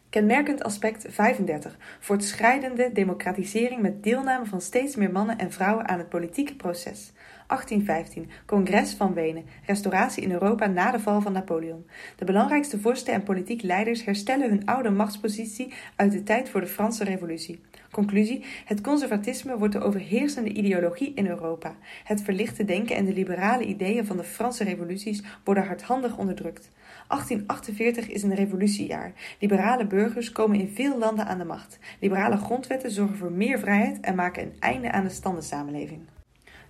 Kenmerkend 0.09 0.63
aspect 0.63 1.05
35. 1.09 1.77
Voortschrijdende 1.99 2.89
democratisering 2.93 3.81
met 3.81 4.03
deelname 4.03 4.45
van 4.45 4.61
steeds 4.61 4.95
meer 4.95 5.11
mannen 5.11 5.37
en 5.37 5.51
vrouwen 5.51 5.87
aan 5.87 5.97
het 5.97 6.09
politieke 6.09 6.55
proces. 6.55 7.11
1815. 7.47 8.29
Congres 8.45 8.93
van 8.93 9.13
Wenen. 9.13 9.45
Restauratie 9.65 10.23
in 10.23 10.31
Europa 10.31 10.65
na 10.65 10.91
de 10.91 10.99
val 10.99 11.21
van 11.21 11.33
Napoleon. 11.33 11.85
De 12.15 12.25
belangrijkste 12.25 12.79
vorsten 12.79 13.13
en 13.13 13.23
politiek 13.23 13.61
leiders 13.61 14.03
herstellen 14.03 14.49
hun 14.49 14.65
oude 14.65 14.89
machtspositie 14.89 15.73
uit 15.95 16.11
de 16.11 16.23
tijd 16.23 16.49
voor 16.49 16.61
de 16.61 16.67
Franse 16.67 17.03
Revolutie. 17.03 17.61
Conclusie: 17.91 18.45
Het 18.65 18.81
conservatisme 18.81 19.57
wordt 19.57 19.73
de 19.73 19.81
overheersende 19.81 20.49
ideologie 20.49 21.13
in 21.13 21.27
Europa. 21.27 21.75
Het 22.03 22.21
verlichte 22.21 22.65
denken 22.65 22.95
en 22.95 23.05
de 23.05 23.13
liberale 23.13 23.65
ideeën 23.65 24.05
van 24.05 24.17
de 24.17 24.23
Franse 24.23 24.63
revoluties 24.63 25.23
worden 25.43 25.65
hardhandig 25.65 26.17
onderdrukt. 26.17 26.71
1848 27.09 28.09
is 28.09 28.23
een 28.23 28.35
revolutiejaar. 28.35 29.13
Liberale 29.39 29.85
burgers 29.85 30.31
komen 30.31 30.59
in 30.59 30.71
veel 30.75 30.97
landen 30.97 31.27
aan 31.27 31.37
de 31.37 31.45
macht. 31.45 31.79
Liberale 31.99 32.37
grondwetten 32.37 32.91
zorgen 32.91 33.17
voor 33.17 33.31
meer 33.31 33.59
vrijheid 33.59 33.99
en 33.99 34.15
maken 34.15 34.43
een 34.43 34.55
einde 34.59 34.91
aan 34.91 35.03
de 35.03 35.09
standensamenleving. 35.09 35.99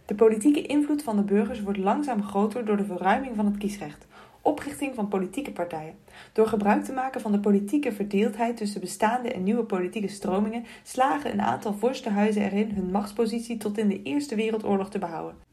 De 0.05 0.15
politieke 0.15 0.61
invloed 0.61 1.03
van 1.03 1.15
de 1.15 1.21
burgers 1.21 1.61
wordt 1.61 1.79
langzaam 1.79 2.23
groter 2.23 2.65
door 2.65 2.77
de 2.77 2.85
verruiming 2.85 3.35
van 3.35 3.45
het 3.45 3.57
kiesrecht, 3.57 4.07
oprichting 4.41 4.95
van 4.95 5.07
politieke 5.07 5.51
partijen. 5.51 5.95
Door 6.33 6.47
gebruik 6.47 6.83
te 6.83 6.93
maken 6.93 7.21
van 7.21 7.31
de 7.31 7.39
politieke 7.39 7.91
verdeeldheid 7.91 8.57
tussen 8.57 8.81
bestaande 8.81 9.31
en 9.31 9.43
nieuwe 9.43 9.63
politieke 9.63 10.07
stromingen 10.07 10.65
slagen 10.83 11.31
een 11.31 11.41
aantal 11.41 11.73
vorstenhuizen 11.73 12.41
erin 12.41 12.71
hun 12.71 12.91
machtspositie 12.91 13.57
tot 13.57 13.77
in 13.77 13.87
de 13.87 14.01
Eerste 14.01 14.35
Wereldoorlog 14.35 14.89
te 14.89 14.99
behouden. 14.99 15.48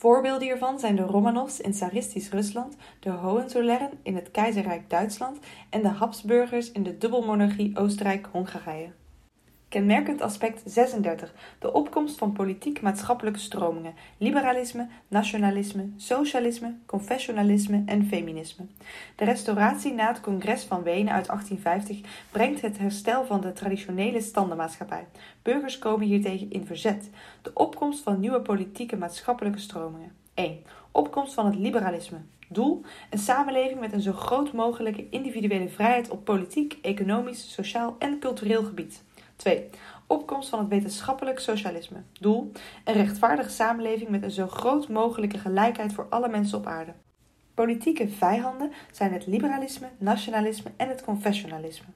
Voorbeelden 0.00 0.42
hiervan 0.48 0.78
zijn 0.78 0.96
de 0.96 1.02
Romanovs 1.02 1.60
in 1.60 1.72
tsaristisch 1.72 2.30
Rusland, 2.30 2.76
de 3.00 3.10
Hohenzollern 3.10 3.90
in 4.02 4.14
het 4.14 4.30
Keizerrijk 4.30 4.90
Duitsland 4.90 5.38
en 5.70 5.82
de 5.82 5.88
Habsburgers 5.88 6.72
in 6.72 6.82
de 6.82 6.98
dubbelmonarchie 6.98 7.76
Oostenrijk-Hongarije. 7.76 8.92
Kenmerkend 9.70 10.20
aspect 10.20 10.62
36. 10.64 11.32
De 11.58 11.72
opkomst 11.72 12.18
van 12.18 12.32
politiek-maatschappelijke 12.32 13.38
stromingen, 13.38 13.94
liberalisme, 14.18 14.88
nationalisme, 15.08 15.88
socialisme, 15.96 16.74
confessionalisme 16.86 17.82
en 17.86 18.06
feminisme. 18.06 18.66
De 19.16 19.24
restauratie 19.24 19.92
na 19.92 20.08
het 20.08 20.20
congres 20.20 20.62
van 20.62 20.82
Wenen 20.82 21.12
uit 21.12 21.26
1850 21.26 22.26
brengt 22.30 22.60
het 22.60 22.78
herstel 22.78 23.24
van 23.24 23.40
de 23.40 23.52
traditionele 23.52 24.20
standenmaatschappij. 24.20 25.06
Burgers 25.42 25.78
komen 25.78 26.06
hiertegen 26.06 26.50
in 26.50 26.66
verzet. 26.66 27.10
De 27.42 27.50
opkomst 27.54 28.02
van 28.02 28.20
nieuwe 28.20 28.40
politieke 28.40 28.96
maatschappelijke 28.96 29.58
stromingen. 29.58 30.12
1. 30.34 30.62
Opkomst 30.90 31.34
van 31.34 31.46
het 31.46 31.54
liberalisme. 31.54 32.18
Doel: 32.48 32.82
een 33.10 33.18
samenleving 33.18 33.80
met 33.80 33.92
een 33.92 34.00
zo 34.00 34.12
groot 34.12 34.52
mogelijke 34.52 35.06
individuele 35.10 35.68
vrijheid 35.68 36.08
op 36.08 36.24
politiek, 36.24 36.78
economisch, 36.82 37.52
sociaal 37.52 37.96
en 37.98 38.18
cultureel 38.18 38.64
gebied. 38.64 39.02
2. 39.40 39.70
Opkomst 40.06 40.48
van 40.48 40.58
het 40.58 40.68
wetenschappelijk 40.68 41.38
socialisme. 41.38 42.02
Doel: 42.12 42.52
een 42.84 42.94
rechtvaardige 42.94 43.50
samenleving 43.50 44.10
met 44.10 44.22
een 44.22 44.30
zo 44.30 44.46
groot 44.46 44.88
mogelijke 44.88 45.38
gelijkheid 45.38 45.92
voor 45.92 46.06
alle 46.10 46.28
mensen 46.28 46.58
op 46.58 46.66
aarde. 46.66 46.92
Politieke 47.54 48.08
vijanden 48.08 48.72
zijn 48.92 49.12
het 49.12 49.26
liberalisme, 49.26 49.88
nationalisme 49.98 50.70
en 50.76 50.88
het 50.88 51.04
confessionalisme. 51.04 51.86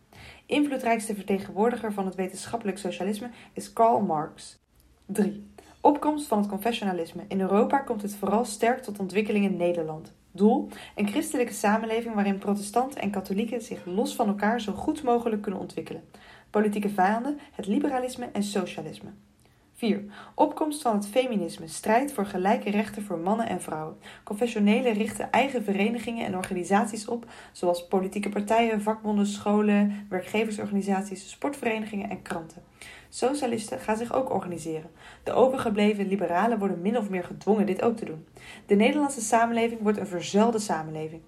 Invloedrijkste 0.46 1.14
vertegenwoordiger 1.14 1.92
van 1.92 2.04
het 2.04 2.14
wetenschappelijk 2.14 2.78
socialisme 2.78 3.30
is 3.52 3.72
Karl 3.72 4.00
Marx. 4.00 4.58
3. 5.06 5.52
Opkomst 5.80 6.26
van 6.26 6.38
het 6.38 6.48
confessionalisme. 6.48 7.24
In 7.28 7.40
Europa 7.40 7.78
komt 7.78 8.02
het 8.02 8.14
vooral 8.14 8.44
sterk 8.44 8.82
tot 8.82 8.98
ontwikkeling 8.98 9.44
in 9.44 9.56
Nederland. 9.56 10.12
Doel: 10.32 10.68
een 10.94 11.08
christelijke 11.08 11.52
samenleving 11.52 12.14
waarin 12.14 12.38
protestanten 12.38 13.00
en 13.00 13.10
katholieken 13.10 13.62
zich 13.62 13.84
los 13.84 14.14
van 14.14 14.28
elkaar 14.28 14.60
zo 14.60 14.72
goed 14.72 15.02
mogelijk 15.02 15.42
kunnen 15.42 15.60
ontwikkelen. 15.60 16.04
Politieke 16.54 16.88
vijanden, 16.88 17.38
het 17.52 17.66
liberalisme 17.66 18.28
en 18.32 18.42
socialisme. 18.42 19.08
4. 19.72 20.04
Opkomst 20.34 20.82
van 20.82 20.94
het 20.94 21.06
feminisme. 21.06 21.68
Strijd 21.68 22.12
voor 22.12 22.26
gelijke 22.26 22.70
rechten 22.70 23.02
voor 23.02 23.18
mannen 23.18 23.48
en 23.48 23.60
vrouwen. 23.60 23.96
Confessionelen 24.24 24.92
richten 24.92 25.30
eigen 25.30 25.64
verenigingen 25.64 26.26
en 26.26 26.36
organisaties 26.36 27.08
op, 27.08 27.26
zoals 27.52 27.86
politieke 27.86 28.28
partijen, 28.28 28.82
vakbonden, 28.82 29.26
scholen, 29.26 30.06
werkgeversorganisaties, 30.08 31.30
sportverenigingen 31.30 32.10
en 32.10 32.22
kranten. 32.22 32.62
Socialisten 33.08 33.80
gaan 33.80 33.96
zich 33.96 34.12
ook 34.12 34.30
organiseren. 34.30 34.90
De 35.22 35.32
overgebleven 35.32 36.08
liberalen 36.08 36.58
worden 36.58 36.82
min 36.82 36.98
of 36.98 37.10
meer 37.10 37.24
gedwongen 37.24 37.66
dit 37.66 37.82
ook 37.82 37.96
te 37.96 38.04
doen. 38.04 38.26
De 38.66 38.74
Nederlandse 38.74 39.20
samenleving 39.20 39.80
wordt 39.80 39.98
een 39.98 40.06
verzuilde 40.06 40.58
samenleving. 40.58 41.22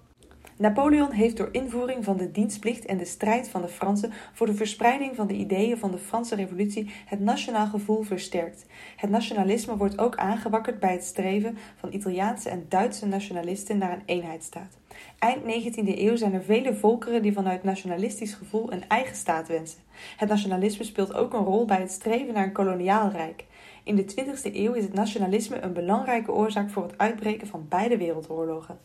Napoleon 0.59 1.11
heeft 1.11 1.37
door 1.37 1.49
invoering 1.53 2.05
van 2.05 2.17
de 2.17 2.31
dienstplicht 2.31 2.85
en 2.85 2.97
de 2.97 3.05
strijd 3.05 3.49
van 3.49 3.63
de 3.63 3.69
Fransen 3.69 4.13
voor 4.33 4.47
de 4.47 4.55
verspreiding 4.55 5.17
van 5.17 5.27
de 5.27 5.35
ideeën 5.35 5.79
van 5.79 5.91
de 5.91 5.99
Franse 5.99 6.35
Revolutie 6.35 6.91
het 7.07 7.21
nationaal 7.21 7.67
gevoel 7.67 8.03
versterkt. 8.03 8.67
Het 8.97 9.11
nationalisme 9.11 9.77
wordt 9.77 9.99
ook 9.99 10.17
aangewakkerd 10.17 10.81
bij 10.81 10.93
het 10.93 11.05
streven 11.05 11.59
van 11.77 11.93
Italiaanse 11.93 12.49
en 12.49 12.67
Duitse 12.69 13.07
nationalisten 13.07 13.79
naar 13.79 13.93
een 13.93 14.03
eenheidsstaat. 14.07 14.77
Eind 15.19 15.43
19e 15.43 15.99
eeuw 15.99 16.17
zijn 16.17 16.35
er 16.35 16.43
vele 16.43 16.75
volkeren 16.75 17.23
die 17.23 17.33
vanuit 17.33 17.63
nationalistisch 17.63 18.35
gevoel 18.35 18.73
een 18.73 18.89
eigen 18.89 19.17
staat 19.17 19.49
wensen. 19.49 19.81
Het 20.17 20.29
nationalisme 20.29 20.85
speelt 20.85 21.15
ook 21.15 21.33
een 21.33 21.45
rol 21.45 21.65
bij 21.65 21.81
het 21.81 21.91
streven 21.91 22.35
naar 22.35 22.45
een 22.45 22.53
koloniaal 22.53 23.11
rijk. 23.11 23.45
In 23.85 23.97
de 23.97 24.05
20e 24.05 24.55
eeuw 24.55 24.73
is 24.73 24.85
het 24.85 24.95
nationalisme 24.95 25.61
een 25.61 25.73
belangrijke 25.73 26.33
oorzaak 26.33 26.71
voor 26.71 26.83
het 26.83 26.99
uitbreken 26.99 27.47
van 27.47 27.67
beide 27.69 27.97
wereldoorlogen. 27.97 28.79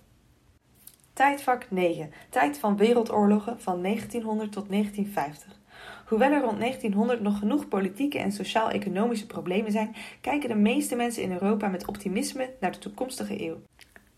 Tijdvak 1.21 1.65
9. 1.69 2.11
Tijd 2.29 2.57
van 2.57 2.77
wereldoorlogen 2.77 3.61
van 3.61 3.81
1900 3.81 4.51
tot 4.51 4.69
1950. 4.69 5.59
Hoewel 6.05 6.31
er 6.31 6.41
rond 6.41 6.59
1900 6.59 7.21
nog 7.21 7.39
genoeg 7.39 7.67
politieke 7.67 8.19
en 8.19 8.31
sociaal-economische 8.31 9.25
problemen 9.25 9.71
zijn, 9.71 9.95
kijken 10.21 10.49
de 10.49 10.55
meeste 10.55 10.95
mensen 10.95 11.23
in 11.23 11.31
Europa 11.31 11.67
met 11.67 11.87
optimisme 11.87 12.49
naar 12.59 12.71
de 12.71 12.77
toekomstige 12.77 13.43
eeuw. 13.43 13.61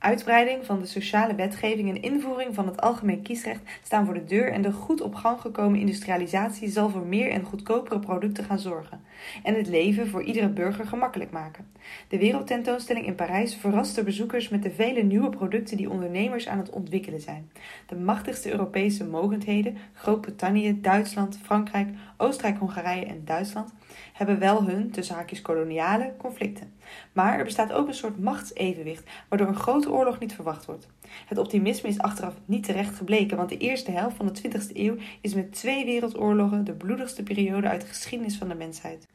Uitbreiding 0.04 0.66
van 0.66 0.80
de 0.80 0.86
sociale 0.86 1.36
wetgeving 1.36 1.90
en 1.90 2.02
invoering 2.02 2.56
van 2.56 2.68
het 2.68 2.82
algemeen 2.82 3.22
kiesrecht 3.22 3.62
staan 3.84 4.06
voor 4.06 4.14
de 4.14 4.26
deur 4.26 4.52
en 4.52 4.62
de 4.62 4.72
goed 4.72 5.02
op 5.02 5.16
gang 5.16 5.42
gekomen 5.42 5.80
industrialisatie 5.80 6.70
zal 6.70 6.90
voor 6.90 7.06
meer 7.06 7.32
en 7.32 7.44
goedkopere 7.44 8.00
producten 8.00 8.44
gaan 8.44 8.60
zorgen 8.60 9.02
en 9.44 9.56
het 9.56 9.68
leven 9.68 10.08
voor 10.08 10.24
iedere 10.24 10.50
burger 10.50 10.86
gemakkelijk 10.86 11.32
maken. 11.32 11.68
De 12.08 12.18
wereldtentoonstelling 12.18 13.06
in 13.06 13.16
Parijs 13.16 13.56
verrast 13.56 13.96
de 13.96 14.04
bezoekers 14.04 14.50
met 14.50 14.64
de 14.64 14.72
vele 14.72 15.02
nieuwe 15.02 15.30
producten 15.30 15.78
die 15.78 15.90
ondernemers 15.90 16.48
aan 16.48 16.58
het 16.58 16.70
ontwikkelen 16.70 17.22
zijn. 17.22 17.52
De 17.88 17.96
machtigste 17.96 18.52
Europese 18.52 19.06
mogendheden, 19.06 19.78
Groot-Brittannië, 19.94 20.82
Duitsland, 20.82 21.40
Frankrijk, 21.44 21.90
Oostenrijk, 22.18 22.58
Hongarije 22.58 23.06
en 23.06 23.22
Duitsland, 23.26 23.74
hebben 24.14 24.40
wel 24.40 24.64
hun, 24.64 24.92
tussen 24.92 25.16
haakjes 25.16 25.42
koloniale, 25.42 26.14
conflicten. 26.18 26.74
Maar 27.12 27.38
er 27.38 27.44
bestaat 27.44 27.72
ook 27.72 27.88
een 27.88 27.94
soort 27.94 28.20
machtsevenwicht, 28.20 29.10
waardoor 29.30 29.48
een 29.48 29.56
grote 29.56 29.92
oorlog 29.92 30.20
niet 30.20 30.34
verwacht 30.34 30.66
wordt. 30.66 30.88
Het 31.26 31.38
optimisme 31.38 31.90
is 31.90 32.00
achteraf 32.00 32.34
niet 32.46 32.64
terecht 32.64 32.96
gebleken, 32.96 33.38
want 33.38 33.50
de 33.50 33.58
eerste 33.58 33.92
helft 33.92 34.16
van 34.16 34.26
de 34.26 34.42
20e 34.42 34.74
eeuw 34.74 34.96
is 35.22 35.34
met 35.34 35.54
twee 35.54 35.86
wereldoorlogen 35.86 36.64
de 36.64 36.74
bloedigste 36.74 37.24
periode 37.24 37.68
uit 37.68 37.82
de 37.82 37.88
geschiedenis 37.88 38.38
van 38.38 38.48
de 38.48 38.56
mensheid. 38.56 39.08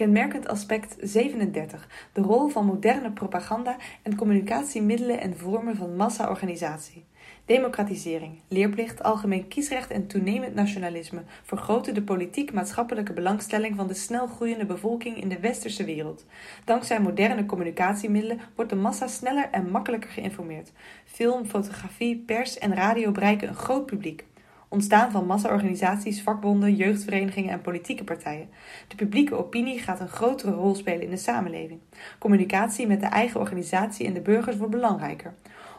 Kenmerkend 0.00 0.48
aspect 0.48 0.96
37. 1.00 1.88
De 2.12 2.20
rol 2.20 2.48
van 2.48 2.66
moderne 2.66 3.10
propaganda 3.10 3.76
en 4.02 4.16
communicatiemiddelen 4.16 5.20
en 5.20 5.38
vormen 5.38 5.76
van 5.76 5.96
massa-organisatie. 5.96 7.04
Democratisering, 7.44 8.40
leerplicht, 8.48 9.02
algemeen 9.02 9.48
kiesrecht 9.48 9.90
en 9.90 10.06
toenemend 10.06 10.54
nationalisme 10.54 11.22
vergroten 11.42 11.94
de 11.94 12.02
politiek-maatschappelijke 12.02 13.12
belangstelling 13.12 13.76
van 13.76 13.86
de 13.86 13.94
snel 13.94 14.26
groeiende 14.26 14.66
bevolking 14.66 15.22
in 15.22 15.28
de 15.28 15.40
westerse 15.40 15.84
wereld. 15.84 16.26
Dankzij 16.64 17.00
moderne 17.00 17.46
communicatiemiddelen 17.46 18.40
wordt 18.54 18.70
de 18.70 18.76
massa 18.76 19.06
sneller 19.06 19.48
en 19.50 19.70
makkelijker 19.70 20.10
geïnformeerd. 20.10 20.72
Film, 21.04 21.46
fotografie, 21.46 22.16
pers 22.16 22.58
en 22.58 22.74
radio 22.74 23.10
bereiken 23.10 23.48
een 23.48 23.54
groot 23.54 23.86
publiek. 23.86 24.24
Ontstaan 24.72 25.10
van 25.10 25.26
massaorganisaties, 25.26 26.22
vakbonden, 26.22 26.74
jeugdverenigingen 26.74 27.52
en 27.52 27.60
politieke 27.60 28.04
partijen. 28.04 28.48
De 28.88 28.94
publieke 28.96 29.34
opinie 29.34 29.78
gaat 29.78 30.00
een 30.00 30.08
grotere 30.08 30.52
rol 30.52 30.74
spelen 30.74 31.02
in 31.02 31.10
de 31.10 31.16
samenleving. 31.16 31.80
Communicatie 32.18 32.86
met 32.86 33.00
de 33.00 33.06
eigen 33.06 33.40
organisatie 33.40 34.06
en 34.06 34.12
de 34.12 34.20
burgers 34.20 34.56
wordt 34.56 34.72
belangrijker. 34.72 35.34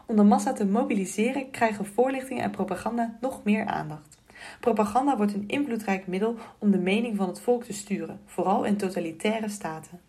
Om 0.06 0.16
de 0.16 0.22
massa 0.22 0.52
te 0.52 0.66
mobiliseren 0.66 1.50
krijgen 1.50 1.86
voorlichting 1.86 2.40
en 2.40 2.50
propaganda 2.50 3.16
nog 3.20 3.44
meer 3.44 3.66
aandacht. 3.66 4.18
Propaganda 4.60 5.16
wordt 5.16 5.34
een 5.34 5.48
invloedrijk 5.48 6.06
middel 6.06 6.36
om 6.58 6.70
de 6.70 6.78
mening 6.78 7.16
van 7.16 7.28
het 7.28 7.40
volk 7.40 7.64
te 7.64 7.72
sturen, 7.72 8.20
vooral 8.26 8.64
in 8.64 8.76
totalitaire 8.76 9.48
staten. 9.48 10.00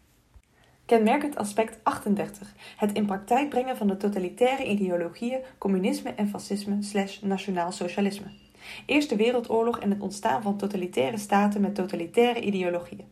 Kenmerkend 0.85 1.35
aspect 1.35 1.79
38. 1.83 2.53
Het 2.77 2.91
in 2.91 3.05
praktijk 3.05 3.49
brengen 3.49 3.77
van 3.77 3.87
de 3.87 3.97
totalitaire 3.97 4.65
ideologieën, 4.65 5.39
communisme 5.57 6.09
en 6.09 6.27
fascisme 6.27 6.77
slash 6.81 7.21
nationaal 7.21 7.71
socialisme. 7.71 8.42
Eerste 8.85 9.15
Wereldoorlog 9.15 9.79
en 9.79 9.89
het 9.89 10.01
ontstaan 10.01 10.41
van 10.41 10.57
totalitaire 10.57 11.17
staten 11.17 11.61
met 11.61 11.75
totalitaire 11.75 12.41
ideologieën. 12.41 13.11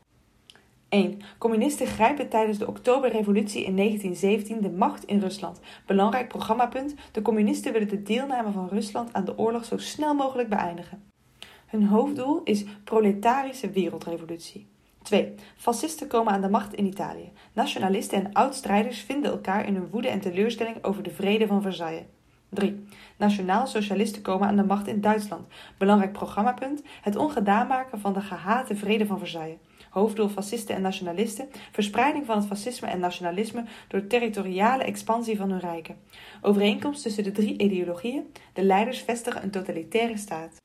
1. 0.90 1.20
Communisten 1.38 1.88
grijpen 1.88 2.30
tijdens 2.30 2.58
de 2.58 2.68
Oktoberrevolutie 2.68 3.64
in 3.64 3.76
1917 3.76 4.62
de 4.62 4.78
macht 4.78 5.04
in 5.04 5.20
Rusland. 5.20 5.60
Belangrijk 5.86 6.28
programmapunt: 6.28 6.96
de 7.12 7.22
communisten 7.22 7.74
willen 7.74 7.88
de 7.88 8.04
deelname 8.04 8.52
van 8.52 8.68
Rusland 8.68 9.14
aan 9.14 9.26
de 9.26 9.38
oorlog 9.38 9.66
zo 9.66 9.78
snel 9.78 10.14
mogelijk 10.14 10.50
beëindigen. 10.50 11.04
Hun 11.66 11.86
hoofddoel 11.86 12.42
is 12.44 12.66
proletarische 12.84 13.70
wereldrevolutie. 13.70 14.68
2. 15.02 15.34
Fascisten 15.58 16.08
komen 16.08 16.34
aan 16.34 16.42
de 16.42 16.50
macht 16.50 16.74
in 16.74 16.86
Italië. 16.86 17.32
Nationalisten 17.54 18.24
en 18.24 18.34
oud-strijders 18.34 19.00
vinden 19.00 19.32
elkaar 19.32 19.68
in 19.68 19.76
hun 19.76 19.90
woede 19.90 20.08
en 20.08 20.20
teleurstelling 20.20 20.84
over 20.84 21.04
de 21.04 21.12
vrede 21.12 21.48
van 21.48 21.62
Versailles. 21.62 22.04
3. 22.52 22.86
Nationaal-socialisten 23.18 24.22
komen 24.22 24.48
aan 24.48 24.56
de 24.56 24.64
macht 24.64 24.88
in 24.88 25.02
Duitsland. 25.02 25.48
Belangrijk 25.78 26.12
programmapunt: 26.12 26.82
het 27.02 27.16
ongedaan 27.16 27.68
maken 27.68 28.00
van 28.00 28.14
de 28.14 28.22
gehate 28.22 28.76
vrede 28.76 29.06
van 29.06 29.20
Versailles 29.20 29.58
hoofddoel 29.92 30.30
fascisten 30.30 30.76
en 30.76 30.82
nationalisten, 30.82 31.50
verspreiding 31.72 32.26
van 32.26 32.38
het 32.38 32.46
fascisme 32.46 32.88
en 32.88 33.00
nationalisme 33.00 33.64
door 33.88 34.08
territoriale 34.08 34.84
expansie 34.84 35.38
van 35.38 35.50
hun 35.50 35.60
rijken. 35.60 35.98
Overeenkomst 36.42 37.04
tussen 37.04 37.24
de 37.24 37.32
drie 37.32 37.58
ideologieën, 37.58 38.32
de 38.54 38.64
leiders 38.64 39.00
vestigen 39.00 39.44
een 39.44 39.52
totalitaire 39.52 40.18
staat. 40.18 40.60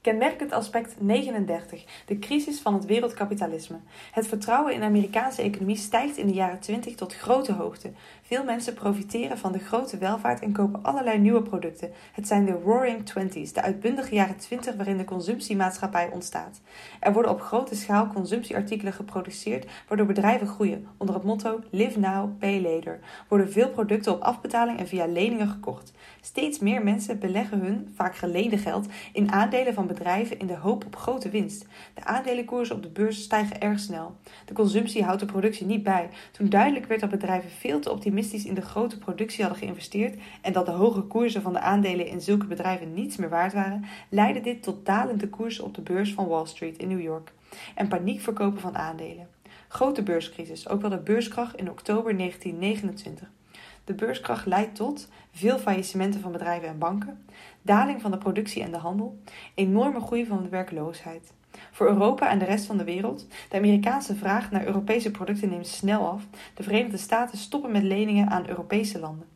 Kenmerkend 0.00 0.52
aspect 0.52 0.94
39. 1.00 1.84
De 2.06 2.18
crisis 2.18 2.60
van 2.60 2.74
het 2.74 2.84
wereldkapitalisme. 2.84 3.76
Het 4.12 4.26
vertrouwen 4.26 4.72
in 4.74 4.80
de 4.80 4.86
Amerikaanse 4.86 5.42
economie 5.42 5.76
stijgt 5.76 6.16
in 6.16 6.26
de 6.26 6.32
jaren 6.32 6.60
20 6.60 6.94
tot 6.94 7.14
grote 7.14 7.52
hoogte. 7.52 7.92
Veel 8.26 8.44
mensen 8.44 8.74
profiteren 8.74 9.38
van 9.38 9.52
de 9.52 9.58
grote 9.58 9.98
welvaart 9.98 10.40
en 10.40 10.52
kopen 10.52 10.82
allerlei 10.82 11.18
nieuwe 11.18 11.42
producten. 11.42 11.90
Het 12.12 12.26
zijn 12.26 12.44
de 12.44 12.52
Roaring 12.52 13.06
Twenties, 13.06 13.52
de 13.52 13.62
uitbundige 13.62 14.14
jaren 14.14 14.36
20 14.36 14.74
waarin 14.74 14.96
de 14.96 15.04
consumptiemaatschappij 15.04 16.10
ontstaat. 16.12 16.60
Er 17.00 17.12
worden 17.12 17.30
op 17.30 17.40
grote 17.40 17.74
schaal 17.74 18.06
consumptieartikelen 18.06 18.92
geproduceerd, 18.92 19.66
waardoor 19.88 20.06
bedrijven 20.06 20.46
groeien. 20.46 20.86
Onder 20.96 21.14
het 21.14 21.24
motto 21.24 21.60
Live 21.70 21.98
Now, 21.98 22.38
Pay 22.38 22.60
Later 22.60 22.98
worden 23.28 23.52
veel 23.52 23.68
producten 23.68 24.12
op 24.12 24.20
afbetaling 24.20 24.78
en 24.78 24.88
via 24.88 25.06
leningen 25.06 25.48
gekocht. 25.48 25.92
Steeds 26.20 26.58
meer 26.58 26.84
mensen 26.84 27.18
beleggen 27.18 27.60
hun, 27.60 27.92
vaak 27.94 28.16
geleende 28.16 28.58
geld, 28.58 28.86
in 29.12 29.32
aandelen 29.32 29.74
van 29.74 29.86
bedrijven 29.86 30.38
in 30.38 30.46
de 30.46 30.56
hoop 30.56 30.84
op 30.84 30.96
grote 30.96 31.28
winst. 31.28 31.66
De 31.94 32.04
aandelenkoersen 32.04 32.76
op 32.76 32.82
de 32.82 32.88
beurs 32.90 33.22
stijgen 33.22 33.60
erg 33.60 33.80
snel. 33.80 34.16
De 34.44 34.54
consumptie 34.54 35.04
houdt 35.04 35.20
de 35.20 35.26
productie 35.26 35.66
niet 35.66 35.82
bij. 35.82 36.08
Toen 36.32 36.48
duidelijk 36.48 36.86
werd 36.86 37.00
dat 37.00 37.10
bedrijven 37.10 37.50
veel 37.50 37.80
te 37.80 37.90
optimistisch 37.90 38.14
in 38.16 38.54
de 38.54 38.62
grote 38.62 38.98
productie 38.98 39.44
hadden 39.44 39.62
geïnvesteerd 39.62 40.20
en 40.42 40.52
dat 40.52 40.66
de 40.66 40.72
hoge 40.72 41.00
koersen 41.00 41.42
van 41.42 41.52
de 41.52 41.60
aandelen 41.60 42.06
in 42.06 42.20
zulke 42.20 42.46
bedrijven 42.46 42.94
niets 42.94 43.16
meer 43.16 43.28
waard 43.28 43.52
waren, 43.52 43.84
leidde 44.08 44.40
dit 44.40 44.62
tot 44.62 44.86
dalende 44.86 45.28
koersen 45.28 45.64
op 45.64 45.74
de 45.74 45.82
beurs 45.82 46.14
van 46.14 46.26
Wall 46.26 46.46
Street 46.46 46.78
in 46.78 46.88
New 46.88 47.00
York 47.00 47.32
en 47.74 47.88
paniekverkopen 47.88 48.60
van 48.60 48.76
aandelen. 48.76 49.28
Grote 49.68 50.02
beurscrisis, 50.02 50.68
ook 50.68 50.80
wel 50.80 50.90
de 50.90 50.98
beurskracht 50.98 51.56
in 51.56 51.70
oktober 51.70 52.16
1929. 52.16 53.30
De 53.84 53.94
beurskracht 53.94 54.46
leidt 54.46 54.74
tot 54.74 55.08
veel 55.32 55.58
faillissementen 55.58 56.20
van 56.20 56.32
bedrijven 56.32 56.68
en 56.68 56.78
banken, 56.78 57.24
daling 57.62 58.00
van 58.00 58.10
de 58.10 58.18
productie 58.18 58.62
en 58.62 58.70
de 58.70 58.76
handel, 58.76 59.18
enorme 59.54 60.00
groei 60.00 60.26
van 60.26 60.42
de 60.42 60.48
werkloosheid. 60.48 61.32
Voor 61.70 61.86
Europa 61.86 62.30
en 62.30 62.38
de 62.38 62.44
rest 62.44 62.66
van 62.66 62.76
de 62.76 62.84
wereld, 62.84 63.26
de 63.48 63.56
Amerikaanse 63.56 64.14
vraag 64.14 64.50
naar 64.50 64.66
Europese 64.66 65.10
producten 65.10 65.48
neemt 65.48 65.66
snel 65.66 66.06
af. 66.06 66.22
De 66.54 66.62
Verenigde 66.62 66.96
Staten 66.96 67.38
stoppen 67.38 67.72
met 67.72 67.82
leningen 67.82 68.28
aan 68.28 68.48
Europese 68.48 68.98
landen. 68.98 69.26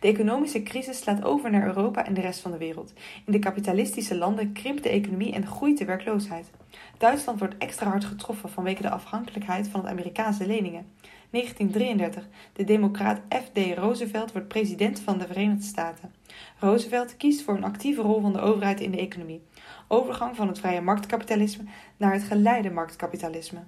De 0.00 0.08
economische 0.08 0.62
crisis 0.62 0.98
slaat 0.98 1.24
over 1.24 1.50
naar 1.50 1.66
Europa 1.66 2.06
en 2.06 2.14
de 2.14 2.20
rest 2.20 2.40
van 2.40 2.50
de 2.50 2.58
wereld. 2.58 2.92
In 3.26 3.32
de 3.32 3.38
kapitalistische 3.38 4.16
landen 4.16 4.52
krimpt 4.52 4.82
de 4.82 4.88
economie 4.88 5.32
en 5.32 5.46
groeit 5.46 5.78
de 5.78 5.84
werkloosheid. 5.84 6.50
Duitsland 6.98 7.38
wordt 7.38 7.58
extra 7.58 7.88
hard 7.88 8.04
getroffen 8.04 8.50
vanwege 8.50 8.82
de 8.82 8.90
afhankelijkheid 8.90 9.68
van 9.68 9.80
het 9.80 9.90
Amerikaanse 9.90 10.46
leningen. 10.46 10.86
1933. 11.30 12.28
De 12.52 12.64
democraat 12.64 13.20
F.D. 13.28 13.76
Roosevelt 13.76 14.32
wordt 14.32 14.48
president 14.48 15.00
van 15.00 15.18
de 15.18 15.26
Verenigde 15.26 15.64
Staten. 15.64 16.12
Roosevelt 16.58 17.16
kiest 17.16 17.42
voor 17.42 17.56
een 17.56 17.64
actieve 17.64 18.02
rol 18.02 18.20
van 18.20 18.32
de 18.32 18.40
overheid 18.40 18.80
in 18.80 18.90
de 18.90 18.98
economie. 18.98 19.42
Overgang 19.90 20.36
van 20.36 20.48
het 20.48 20.58
vrije 20.58 20.80
marktkapitalisme 20.80 21.64
naar 21.96 22.12
het 22.12 22.22
geleide 22.22 22.70
marktkapitalisme. 22.70 23.60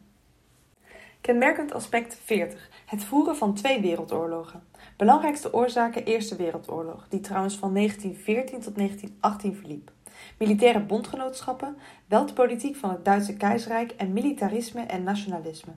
Kenmerkend 1.21 1.73
aspect 1.73 2.19
40. 2.25 2.69
Het 2.87 3.05
voeren 3.05 3.37
van 3.37 3.55
twee 3.55 3.81
wereldoorlogen. 3.81 4.63
Belangrijkste 4.97 5.55
oorzaken 5.55 6.05
Eerste 6.05 6.37
Wereldoorlog, 6.37 7.07
die 7.09 7.21
trouwens 7.21 7.57
van 7.57 7.75
1914 7.75 8.61
tot 8.61 8.77
1918 8.77 9.57
verliep. 9.57 9.91
Militaire 10.39 10.81
bondgenootschappen, 10.81 11.77
weltpolitiek 12.07 12.77
van 12.77 12.91
het 12.91 13.05
Duitse 13.05 13.37
keizerrijk 13.37 13.91
en 13.91 14.13
militarisme 14.13 14.81
en 14.81 15.03
nationalisme. 15.03 15.73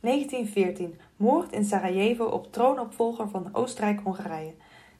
1914. 0.00 1.00
Moord 1.16 1.52
in 1.52 1.64
Sarajevo 1.64 2.24
op 2.24 2.52
troonopvolger 2.52 3.28
van 3.28 3.48
Oostenrijk-Hongarije. 3.52 4.54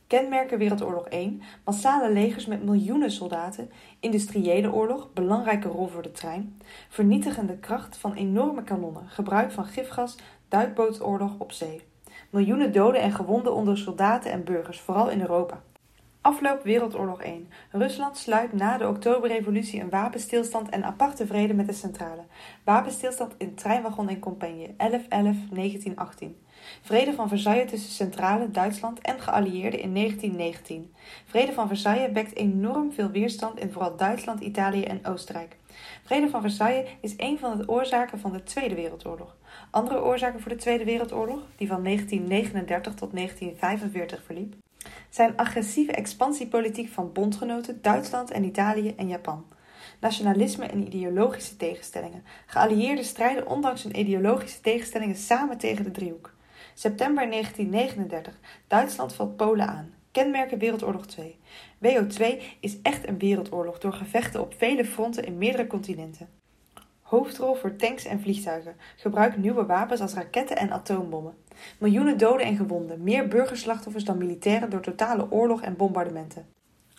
Kenmerken 0.08 0.58
Wereldoorlog 0.58 1.06
1. 1.06 1.42
Massale 1.64 2.12
legers 2.12 2.46
met 2.46 2.64
miljoenen 2.64 3.10
soldaten. 3.10 3.70
Industriële 4.00 4.72
oorlog, 4.72 5.12
belangrijke 5.12 5.68
rol 5.68 5.86
voor 5.86 6.02
de 6.02 6.10
trein. 6.10 6.60
Vernietigende 6.88 7.56
kracht 7.58 7.96
van 7.96 8.14
enorme 8.14 8.62
kanonnen. 8.62 9.08
Gebruik 9.08 9.52
van 9.52 9.64
gifgas, 9.64 10.16
duikbootoorlog 10.48 11.34
op 11.38 11.52
zee. 11.52 11.82
Miljoenen 12.30 12.72
doden 12.72 13.00
en 13.00 13.12
gewonden 13.12 13.54
onder 13.54 13.78
soldaten 13.78 14.30
en 14.30 14.44
burgers, 14.44 14.80
vooral 14.80 15.10
in 15.10 15.20
Europa. 15.20 15.62
Afloop 16.20 16.62
Wereldoorlog 16.62 17.22
1. 17.22 17.48
Rusland 17.70 18.16
sluit 18.16 18.52
na 18.52 18.78
de 18.78 18.88
Oktoberrevolutie 18.88 19.80
een 19.80 19.90
wapenstilstand 19.90 20.68
en 20.68 20.84
aparte 20.84 21.26
vrede 21.26 21.54
met 21.54 21.66
de 21.66 21.72
centrale. 21.72 22.22
Wapenstilstand 22.64 23.34
in 23.38 23.54
treinwagon 23.54 24.08
en 24.08 24.18
compagnie 24.18 24.74
11-11-1918. 24.76 26.47
Vrede 26.82 27.12
van 27.12 27.28
Versailles 27.28 27.70
tussen 27.70 27.90
centrale 27.90 28.50
Duitsland 28.50 29.00
en 29.00 29.20
geallieerden 29.20 29.80
in 29.80 29.94
1919. 29.94 30.94
Vrede 31.24 31.52
van 31.52 31.68
Versailles 31.68 32.12
wekt 32.12 32.36
enorm 32.36 32.92
veel 32.92 33.10
weerstand 33.10 33.60
in 33.60 33.72
vooral 33.72 33.96
Duitsland, 33.96 34.40
Italië 34.40 34.82
en 34.82 35.06
Oostenrijk. 35.06 35.56
Vrede 36.04 36.28
van 36.28 36.40
Versailles 36.40 36.88
is 37.00 37.14
een 37.16 37.38
van 37.38 37.58
de 37.58 37.68
oorzaken 37.68 38.20
van 38.20 38.32
de 38.32 38.42
Tweede 38.42 38.74
Wereldoorlog. 38.74 39.36
Andere 39.70 40.02
oorzaken 40.02 40.40
voor 40.40 40.50
de 40.50 40.56
Tweede 40.56 40.84
Wereldoorlog, 40.84 41.40
die 41.56 41.68
van 41.68 41.84
1939 41.84 42.94
tot 42.94 43.12
1945 43.12 44.22
verliep, 44.24 44.54
zijn 45.10 45.36
agressieve 45.36 45.92
expansiepolitiek 45.92 46.88
van 46.88 47.12
bondgenoten 47.12 47.82
Duitsland 47.82 48.30
en 48.30 48.44
Italië 48.44 48.94
en 48.96 49.08
Japan. 49.08 49.46
Nationalisme 50.00 50.66
en 50.66 50.86
ideologische 50.86 51.56
tegenstellingen. 51.56 52.24
Geallieerden 52.46 53.04
strijden 53.04 53.46
ondanks 53.46 53.82
hun 53.82 53.98
ideologische 53.98 54.60
tegenstellingen 54.60 55.16
samen 55.16 55.58
tegen 55.58 55.84
de 55.84 55.90
driehoek. 55.90 56.36
September 56.78 57.30
1939. 57.30 58.38
Duitsland 58.66 59.14
valt 59.14 59.36
Polen 59.36 59.68
aan. 59.68 59.94
Kenmerken 60.10 60.58
Wereldoorlog 60.58 61.06
2. 61.06 61.38
WO2 61.84 62.42
is 62.60 62.80
echt 62.82 63.08
een 63.08 63.18
wereldoorlog 63.18 63.78
door 63.78 63.92
gevechten 63.92 64.40
op 64.40 64.54
vele 64.56 64.84
fronten 64.84 65.24
in 65.24 65.38
meerdere 65.38 65.66
continenten. 65.66 66.28
Hoofdrol 67.02 67.54
voor 67.54 67.76
tanks 67.76 68.04
en 68.04 68.20
vliegtuigen. 68.20 68.76
Gebruik 68.96 69.36
nieuwe 69.36 69.66
wapens 69.66 70.00
als 70.00 70.14
raketten 70.14 70.56
en 70.56 70.72
atoombommen. 70.72 71.34
Miljoenen 71.78 72.18
doden 72.18 72.46
en 72.46 72.56
gewonden. 72.56 73.02
Meer 73.02 73.28
burgerslachtoffers 73.28 74.04
dan 74.04 74.18
militairen 74.18 74.70
door 74.70 74.80
totale 74.80 75.30
oorlog 75.30 75.62
en 75.62 75.76
bombardementen. 75.76 76.46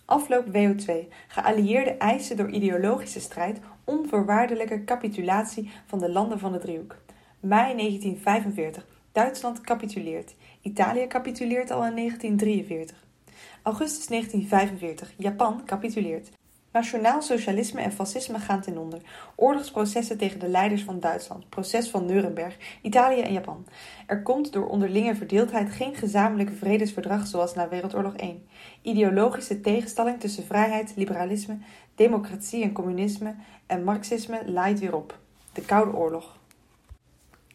Afloop 0.05 0.45
WO2. 0.45 0.91
Geallieerde 1.27 1.91
eisen 1.91 2.37
door 2.37 2.49
ideologische 2.49 3.19
strijd 3.19 3.59
onvoorwaardelijke 3.83 4.83
capitulatie 4.83 5.71
van 5.85 5.99
de 5.99 6.09
landen 6.09 6.39
van 6.39 6.51
de 6.51 6.59
driehoek. 6.59 6.97
Mei 7.39 7.75
1945. 7.75 8.98
Duitsland 9.11 9.61
capituleert. 9.61 10.35
Italië 10.61 11.07
capituleert 11.07 11.71
al 11.71 11.85
in 11.85 11.95
1943. 11.95 12.97
Augustus 13.63 14.07
1945. 14.07 15.13
Japan 15.17 15.61
capituleert. 15.65 16.29
Nationaal 16.71 17.21
socialisme 17.21 17.81
en 17.81 17.91
fascisme 17.91 18.39
gaan 18.39 18.61
ten 18.61 18.77
onder. 18.77 19.01
Oorlogsprocessen 19.35 20.17
tegen 20.17 20.39
de 20.39 20.47
leiders 20.47 20.83
van 20.83 20.99
Duitsland. 20.99 21.49
Proces 21.49 21.89
van 21.89 22.05
Nuremberg, 22.05 22.57
Italië 22.81 23.21
en 23.21 23.33
Japan. 23.33 23.65
Er 24.07 24.21
komt 24.21 24.53
door 24.53 24.67
onderlinge 24.67 25.15
verdeeldheid 25.15 25.71
geen 25.71 25.95
gezamenlijk 25.95 26.49
vredesverdrag 26.57 27.27
zoals 27.27 27.53
na 27.53 27.69
Wereldoorlog 27.69 28.15
1. 28.15 28.47
Ideologische 28.81 29.61
tegenstelling 29.61 30.19
tussen 30.19 30.45
vrijheid, 30.45 30.93
liberalisme, 30.95 31.57
democratie 31.95 32.63
en 32.63 32.71
communisme 32.71 33.35
en 33.65 33.83
marxisme 33.83 34.51
laait 34.51 34.79
weer 34.79 34.95
op. 34.95 35.19
De 35.53 35.61
Koude 35.61 35.97
Oorlog. 35.97 36.38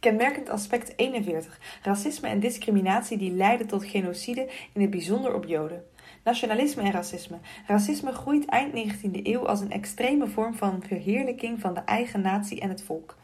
Kenmerkend 0.05 0.49
aspect 0.49 0.93
41. 0.97 1.59
Racisme 1.83 2.29
en 2.29 2.41
discriminatie 2.41 3.19
die 3.19 3.33
leiden 3.33 3.67
tot 3.67 3.85
genocide, 3.85 4.51
in 4.73 4.81
het 4.81 4.91
bijzonder 4.91 5.35
op 5.35 5.45
Joden. 5.45 5.85
Nationalisme 6.25 6.83
en 6.83 6.93
racisme. 6.93 7.39
Racisme 7.67 8.13
groeit 8.13 8.45
eind 8.45 8.73
19e 8.75 9.23
eeuw 9.23 9.47
als 9.47 9.61
een 9.61 9.71
extreme 9.71 10.27
vorm 10.27 10.55
van 10.55 10.83
verheerlijking 10.87 11.61
van 11.61 11.75
de 11.75 11.81
eigen 11.81 12.21
natie 12.21 12.61
en 12.61 12.69
het 12.69 12.83
volk. 12.83 13.17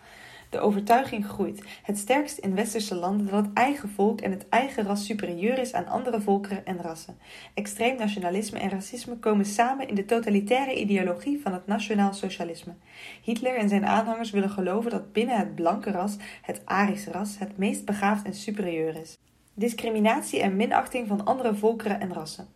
De 0.51 0.61
overtuiging 0.61 1.27
groeit, 1.27 1.63
het 1.83 1.99
sterkst 1.99 2.39
in 2.39 2.55
westerse 2.55 2.95
landen, 2.95 3.27
dat 3.27 3.45
het 3.45 3.55
eigen 3.55 3.89
volk 3.89 4.21
en 4.21 4.31
het 4.31 4.49
eigen 4.49 4.85
ras 4.85 5.05
superieur 5.05 5.59
is 5.59 5.73
aan 5.73 5.87
andere 5.87 6.21
volkeren 6.21 6.67
en 6.67 6.83
rassen. 6.83 7.19
Extreem 7.55 7.97
nationalisme 7.97 8.59
en 8.59 8.71
racisme 8.71 9.17
komen 9.17 9.45
samen 9.45 9.89
in 9.89 9.95
de 9.95 10.05
totalitaire 10.05 10.81
ideologie 10.81 11.41
van 11.43 11.53
het 11.53 11.67
nationaal 11.67 12.13
socialisme. 12.13 12.75
Hitler 13.23 13.57
en 13.57 13.69
zijn 13.69 13.87
aanhangers 13.87 14.31
willen 14.31 14.51
geloven 14.51 14.91
dat 14.91 15.13
binnen 15.13 15.37
het 15.37 15.55
blanke 15.55 15.91
ras, 15.91 16.17
het 16.43 16.63
Arische 16.65 17.11
ras, 17.11 17.39
het 17.39 17.59
meest 17.59 17.85
begaafd 17.85 18.25
en 18.25 18.35
superieur 18.35 19.01
is. 19.01 19.19
Discriminatie 19.55 20.41
en 20.41 20.57
minachting 20.57 21.09
van 21.09 21.25
andere 21.25 21.55
volkeren 21.55 22.01
en 22.01 22.13
rassen. 22.13 22.49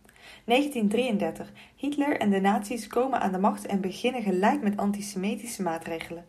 1933. 0.45 1.51
Hitler 1.75 2.19
en 2.19 2.29
de 2.29 2.41
nazi's 2.41 2.87
komen 2.87 3.19
aan 3.19 3.31
de 3.31 3.39
macht 3.39 3.65
en 3.65 3.81
beginnen 3.81 4.21
gelijk 4.21 4.61
met 4.61 4.77
antisemitische 4.77 5.61
maatregelen. 5.61 6.25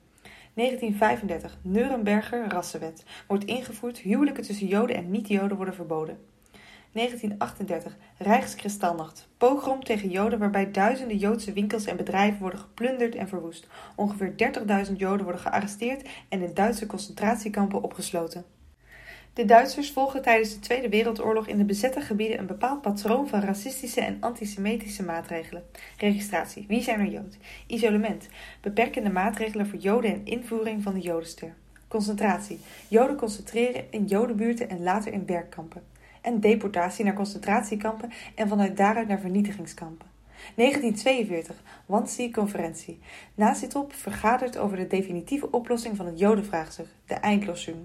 1935. 0.57 1.59
Nuremberger 1.63 2.49
rassenwet. 2.49 3.05
Wordt 3.27 3.45
ingevoerd, 3.45 3.99
huwelijken 3.99 4.43
tussen 4.43 4.67
Joden 4.67 4.97
en 4.97 5.11
niet-Joden 5.11 5.57
worden 5.57 5.75
verboden. 5.75 6.19
1938. 6.93 7.97
Rijkskristalnacht. 8.19 9.29
Pogrom 9.37 9.85
tegen 9.85 10.11
Joden 10.11 10.39
waarbij 10.39 10.71
duizenden 10.71 11.17
Joodse 11.17 11.53
winkels 11.53 11.85
en 11.85 11.97
bedrijven 11.97 12.41
worden 12.41 12.61
geplunderd 12.61 13.15
en 13.15 13.29
verwoest. 13.29 13.67
Ongeveer 13.97 14.35
30.000 14.87 14.93
Joden 14.97 15.25
worden 15.25 15.43
gearresteerd 15.43 16.09
en 16.29 16.43
in 16.43 16.55
Duitse 16.55 16.87
concentratiekampen 16.87 17.83
opgesloten. 17.83 18.45
De 19.37 19.45
Duitsers 19.45 19.91
volgen 19.91 20.23
tijdens 20.23 20.55
de 20.55 20.59
Tweede 20.59 20.89
Wereldoorlog 20.89 21.47
in 21.47 21.59
de 21.59 21.65
bezette 21.65 22.01
gebieden 22.01 22.39
een 22.39 22.47
bepaald 22.47 22.83
patroon 22.83 23.29
van 23.29 23.41
racistische 23.41 24.01
en 24.01 24.17
antisemitische 24.21 25.03
maatregelen. 25.03 25.65
Registratie. 25.99 26.65
Wie 26.69 26.83
zijn 26.83 27.01
er 27.01 27.07
Jood? 27.07 27.37
Isolement. 27.67 28.29
Beperkende 28.61 29.11
maatregelen 29.11 29.67
voor 29.67 29.79
Joden 29.79 30.13
en 30.13 30.25
invoering 30.25 30.83
van 30.83 30.95
de 30.95 31.01
Jodenster. 31.01 31.55
Concentratie. 31.89 32.61
Joden 32.89 33.17
concentreren 33.17 33.85
in 33.91 34.05
Jodenbuurten 34.05 34.69
en 34.69 34.83
later 34.83 35.13
in 35.13 35.27
werkkampen. 35.27 35.83
En 36.21 36.41
deportatie 36.41 37.05
naar 37.05 37.15
concentratiekampen 37.15 38.11
en 38.35 38.49
vanuit 38.49 38.77
daaruit 38.77 39.09
naar 39.09 39.21
vernietigingskampen. 39.21 40.07
1942. 40.55 41.63
Wannsee-conferentie. 41.87 42.99
Nazi-top 43.35 43.93
vergadert 43.93 44.59
over 44.59 44.77
de 44.77 44.87
definitieve 44.87 45.51
oplossing 45.51 45.97
van 45.97 46.07
het 46.07 46.19
Jodenvraagstuk, 46.19 46.89
de 47.07 47.15
Eindlossing. 47.15 47.77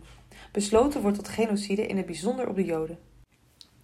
Besloten 0.52 1.02
wordt 1.02 1.18
tot 1.18 1.28
genocide 1.28 1.88
in 1.88 1.98
het 1.98 2.06
bijzonder 2.06 2.48
op 2.50 2.56
de 2.56 2.64
Joden. 2.64 3.00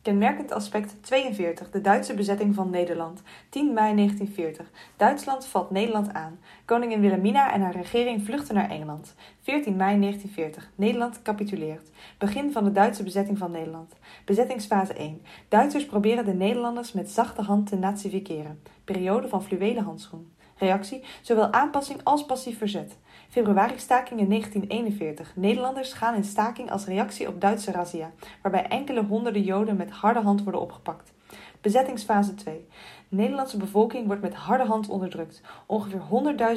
Kenmerkend 0.02 0.52
aspect 0.52 1.04
42. 1.04 1.70
De 1.70 1.82
Duitse 1.82 2.14
bezetting 2.14 2.56
van 2.56 2.70
Nederland. 2.70 3.22
10 3.50 3.74
mei 3.74 3.96
1940. 3.96 4.72
Duitsland 4.98 5.46
valt 5.46 5.72
Nederland 5.72 6.14
aan. 6.14 6.40
Koningin 6.66 7.02
Wilhelmina 7.02 7.54
en 7.54 7.62
haar 7.62 7.76
regering 7.76 8.26
vluchten 8.26 8.56
naar 8.56 8.70
Engeland. 8.70 9.16
14 9.42 9.76
mei 9.76 10.00
1940. 10.00 10.72
Nederland 10.76 11.22
capituleert. 11.22 11.90
Begin 12.18 12.52
van 12.52 12.64
de 12.64 12.72
Duitse 12.72 13.04
bezetting 13.04 13.38
van 13.38 13.52
Nederland. 13.52 13.94
Bezettingsfase 14.26 14.94
1. 14.94 15.22
Duitsers 15.48 15.86
proberen 15.86 16.26
de 16.26 16.34
Nederlanders 16.34 16.92
met 16.92 17.12
zachte 17.12 17.42
hand 17.42 17.68
te 17.68 17.76
nazificeren. 17.76 18.62
Periode 18.84 19.28
van 19.28 19.44
fluwelen 19.44 19.84
handschoen. 19.84 20.32
Reactie: 20.58 21.04
zowel 21.22 21.54
aanpassing 21.54 22.00
als 22.04 22.26
passief 22.26 22.58
verzet. 22.58 22.98
Februari-staking 23.30 24.20
in 24.20 24.30
1941. 24.30 25.36
Nederlanders 25.36 25.94
gaan 25.94 26.16
in 26.16 26.24
staking 26.24 26.72
als 26.72 26.86
reactie 26.86 27.28
op 27.28 27.42
Duitse 27.42 27.72
razzia, 27.72 28.12
waarbij 28.42 28.68
enkele 28.68 29.04
honderden 29.04 29.44
Joden 29.44 29.76
met 29.76 29.92
harde 29.92 30.22
hand 30.22 30.44
worden 30.44 30.62
opgepakt. 30.62 31.14
Bezettingsfase 31.62 32.36
2. 32.36 32.66
De 33.10 33.16
Nederlandse 33.16 33.58
bevolking 33.58 34.06
wordt 34.06 34.22
met 34.22 34.34
harde 34.34 34.66
hand 34.66 34.90
onderdrukt. 34.90 35.42
Ongeveer 35.66 36.02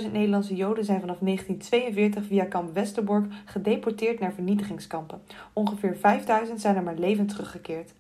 100.000 0.02 0.12
Nederlandse 0.12 0.54
Joden 0.54 0.84
zijn 0.84 1.00
vanaf 1.00 1.18
1942 1.18 2.24
via 2.24 2.44
kamp 2.44 2.74
Westerbork 2.74 3.32
gedeporteerd 3.44 4.20
naar 4.20 4.32
vernietigingskampen. 4.32 5.22
Ongeveer 5.52 5.96
5.000 5.96 6.54
zijn 6.54 6.76
er 6.76 6.82
maar 6.82 6.98
levend 6.98 7.28
teruggekeerd. 7.28 7.92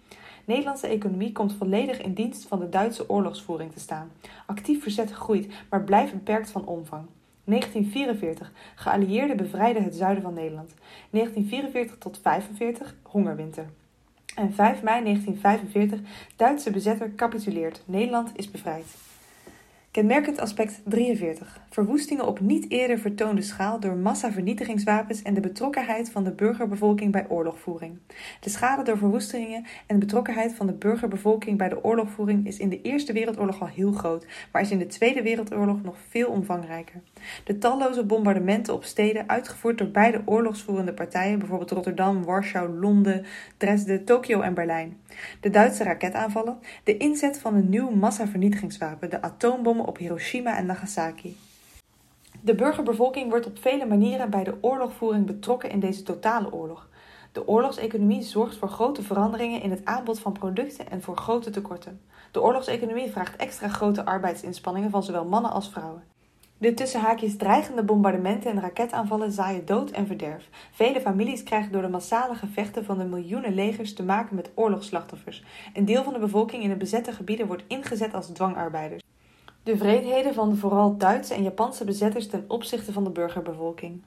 Nederlandse 0.44 0.86
economie 0.86 1.32
komt 1.32 1.54
volledig 1.54 2.00
in 2.00 2.14
dienst 2.14 2.46
van 2.46 2.58
de 2.58 2.68
Duitse 2.68 3.08
oorlogsvoering 3.08 3.72
te 3.72 3.80
staan. 3.80 4.10
Actief 4.46 4.82
verzet 4.82 5.10
groeit, 5.10 5.52
maar 5.70 5.84
blijft 5.84 6.12
beperkt 6.12 6.50
van 6.50 6.66
omvang. 6.66 7.06
1944. 7.44 8.52
Geallieerden 8.74 9.36
bevrijden 9.36 9.84
het 9.84 9.94
zuiden 9.94 10.22
van 10.22 10.34
Nederland. 10.34 10.74
1944 11.10 11.98
tot 11.98 12.18
45. 12.22 12.94
Hongerwinter. 13.02 13.66
En 14.34 14.54
5 14.54 14.82
mei 14.82 15.02
1945. 15.02 16.00
Duitse 16.36 16.70
bezetter 16.70 17.14
capituleert. 17.14 17.82
Nederland 17.84 18.30
is 18.34 18.50
bevrijd. 18.50 18.96
Kenmerkend 19.90 20.38
aspect 20.38 20.80
43. 20.84 21.60
Verwoestingen 21.70 22.26
op 22.26 22.40
niet 22.40 22.70
eerder 22.70 22.98
vertoonde 22.98 23.42
schaal 23.42 23.80
door 23.80 23.96
massavernietigingswapens 23.96 25.22
en 25.22 25.34
de 25.34 25.40
betrokkenheid 25.40 26.10
van 26.10 26.24
de 26.24 26.30
burgerbevolking 26.30 27.12
bij 27.12 27.26
oorlogvoering. 27.28 27.98
De 28.40 28.50
schade 28.50 28.82
door 28.82 28.98
verwoestingen 28.98 29.64
en 29.86 29.98
de 29.98 30.06
betrokkenheid 30.06 30.54
van 30.54 30.66
de 30.66 30.72
burgerbevolking 30.72 31.58
bij 31.58 31.68
de 31.68 31.84
oorlogvoering 31.84 32.46
is 32.46 32.58
in 32.58 32.68
de 32.68 32.82
Eerste 32.82 33.12
Wereldoorlog 33.12 33.60
al 33.60 33.66
heel 33.66 33.92
groot, 33.92 34.26
maar 34.52 34.62
is 34.62 34.70
in 34.70 34.78
de 34.78 34.86
Tweede 34.86 35.22
Wereldoorlog 35.22 35.82
nog 35.82 35.96
veel 36.08 36.28
omvangrijker. 36.28 37.00
De 37.44 37.58
talloze 37.58 38.04
bombardementen 38.04 38.74
op 38.74 38.84
steden, 38.84 39.28
uitgevoerd 39.28 39.78
door 39.78 39.90
beide 39.90 40.22
oorlogsvoerende 40.24 40.94
partijen, 40.94 41.38
bijvoorbeeld 41.38 41.70
Rotterdam, 41.70 42.24
Warschau, 42.24 42.78
Londen, 42.78 43.24
Dresden, 43.56 44.04
Tokio 44.04 44.40
en 44.40 44.54
Berlijn. 44.54 44.96
De 45.40 45.50
Duitse 45.50 45.84
raketaanvallen, 45.84 46.58
de 46.84 46.96
inzet 46.96 47.38
van 47.38 47.54
een 47.54 47.68
nieuw 47.68 47.90
massavernietigingswapen, 47.90 49.10
de 49.10 49.22
atoombom 49.22 49.80
op 49.80 49.98
Hiroshima 49.98 50.56
en 50.56 50.66
Nagasaki. 50.66 51.36
De 52.42 52.54
burgerbevolking 52.54 53.30
wordt 53.30 53.46
op 53.46 53.58
vele 53.58 53.86
manieren 53.86 54.30
bij 54.30 54.44
de 54.44 54.54
oorlogvoering 54.60 55.26
betrokken 55.26 55.70
in 55.70 55.80
deze 55.80 56.02
totale 56.02 56.52
oorlog. 56.52 56.88
De 57.32 57.48
oorlogseconomie 57.48 58.22
zorgt 58.22 58.56
voor 58.56 58.68
grote 58.68 59.02
veranderingen 59.02 59.62
in 59.62 59.70
het 59.70 59.84
aanbod 59.84 60.20
van 60.20 60.32
producten 60.32 60.90
en 60.90 61.02
voor 61.02 61.16
grote 61.16 61.50
tekorten. 61.50 62.00
De 62.30 62.42
oorlogseconomie 62.42 63.10
vraagt 63.10 63.36
extra 63.36 63.68
grote 63.68 64.04
arbeidsinspanningen 64.04 64.90
van 64.90 65.02
zowel 65.02 65.24
mannen 65.24 65.50
als 65.50 65.70
vrouwen. 65.70 66.02
De 66.58 66.74
tussen 66.74 67.00
haakjes 67.00 67.36
dreigende 67.36 67.82
bombardementen 67.82 68.50
en 68.50 68.60
raketaanvallen 68.60 69.32
zaaien 69.32 69.66
dood 69.66 69.90
en 69.90 70.06
verderf. 70.06 70.48
Vele 70.70 71.00
families 71.00 71.42
krijgen 71.42 71.72
door 71.72 71.82
de 71.82 71.88
massale 71.88 72.34
gevechten 72.34 72.84
van 72.84 72.98
de 72.98 73.04
miljoenen 73.04 73.54
legers 73.54 73.94
te 73.94 74.02
maken 74.02 74.36
met 74.36 74.50
oorlogsslachtoffers. 74.54 75.44
Een 75.74 75.84
deel 75.84 76.02
van 76.02 76.12
de 76.12 76.18
bevolking 76.18 76.62
in 76.62 76.68
de 76.68 76.76
bezette 76.76 77.12
gebieden 77.12 77.46
wordt 77.46 77.64
ingezet 77.66 78.14
als 78.14 78.26
dwangarbeiders. 78.26 79.02
De 79.62 79.76
vreedheden 79.76 80.34
van 80.34 80.48
de 80.50 80.56
vooral 80.56 80.96
Duitse 80.96 81.34
en 81.34 81.42
Japanse 81.42 81.84
bezetters 81.84 82.26
ten 82.26 82.44
opzichte 82.46 82.92
van 82.92 83.04
de 83.04 83.10
burgerbevolking. 83.10 84.02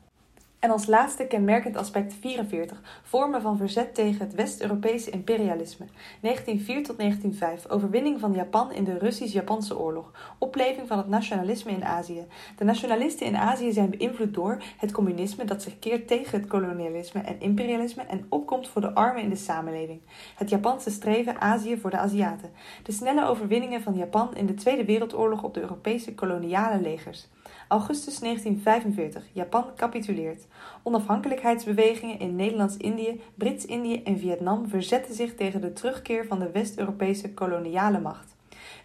En 0.63 0.71
als 0.71 0.85
laatste 0.85 1.25
kenmerkend 1.25 1.77
aspect 1.77 2.13
44, 2.19 2.81
vormen 3.03 3.41
van 3.41 3.57
verzet 3.57 3.95
tegen 3.95 4.25
het 4.25 4.35
West-Europese 4.35 5.09
imperialisme. 5.09 5.85
1904 6.21 6.83
tot 6.83 6.97
1905, 6.97 7.69
overwinning 7.69 8.19
van 8.19 8.33
Japan 8.33 8.71
in 8.71 8.83
de 8.83 8.97
Russisch-Japanse 8.97 9.79
oorlog, 9.79 10.11
opleving 10.37 10.87
van 10.87 10.97
het 10.97 11.07
nationalisme 11.07 11.71
in 11.71 11.85
Azië. 11.85 12.25
De 12.57 12.63
nationalisten 12.63 13.25
in 13.25 13.37
Azië 13.37 13.71
zijn 13.71 13.89
beïnvloed 13.89 14.33
door 14.33 14.63
het 14.77 14.91
communisme 14.91 15.45
dat 15.45 15.61
zich 15.61 15.79
keert 15.79 16.07
tegen 16.07 16.39
het 16.39 16.49
kolonialisme 16.49 17.21
en 17.21 17.39
imperialisme 17.39 18.03
en 18.03 18.25
opkomt 18.29 18.67
voor 18.67 18.81
de 18.81 18.93
armen 18.93 19.23
in 19.23 19.29
de 19.29 19.35
samenleving. 19.35 20.01
Het 20.35 20.49
Japanse 20.49 20.89
streven 20.89 21.41
Azië 21.41 21.77
voor 21.77 21.89
de 21.89 21.97
Aziaten. 21.97 22.51
De 22.83 22.91
snelle 22.91 23.25
overwinningen 23.25 23.81
van 23.81 23.95
Japan 23.95 24.35
in 24.35 24.45
de 24.45 24.53
Tweede 24.53 24.85
Wereldoorlog 24.85 25.43
op 25.43 25.53
de 25.53 25.61
Europese 25.61 26.13
koloniale 26.13 26.81
legers. 26.81 27.27
Augustus 27.73 28.19
1945. 28.19 29.23
Japan 29.31 29.65
capituleert. 29.75 30.47
Onafhankelijkheidsbewegingen 30.83 32.19
in 32.19 32.35
Nederlands-Indië, 32.35 33.21
Brits-Indië 33.35 34.03
en 34.03 34.17
Vietnam 34.17 34.67
verzetten 34.67 35.15
zich 35.15 35.35
tegen 35.35 35.61
de 35.61 35.73
terugkeer 35.73 36.25
van 36.25 36.39
de 36.39 36.51
West-Europese 36.51 37.33
koloniale 37.33 37.99
macht. 37.99 38.35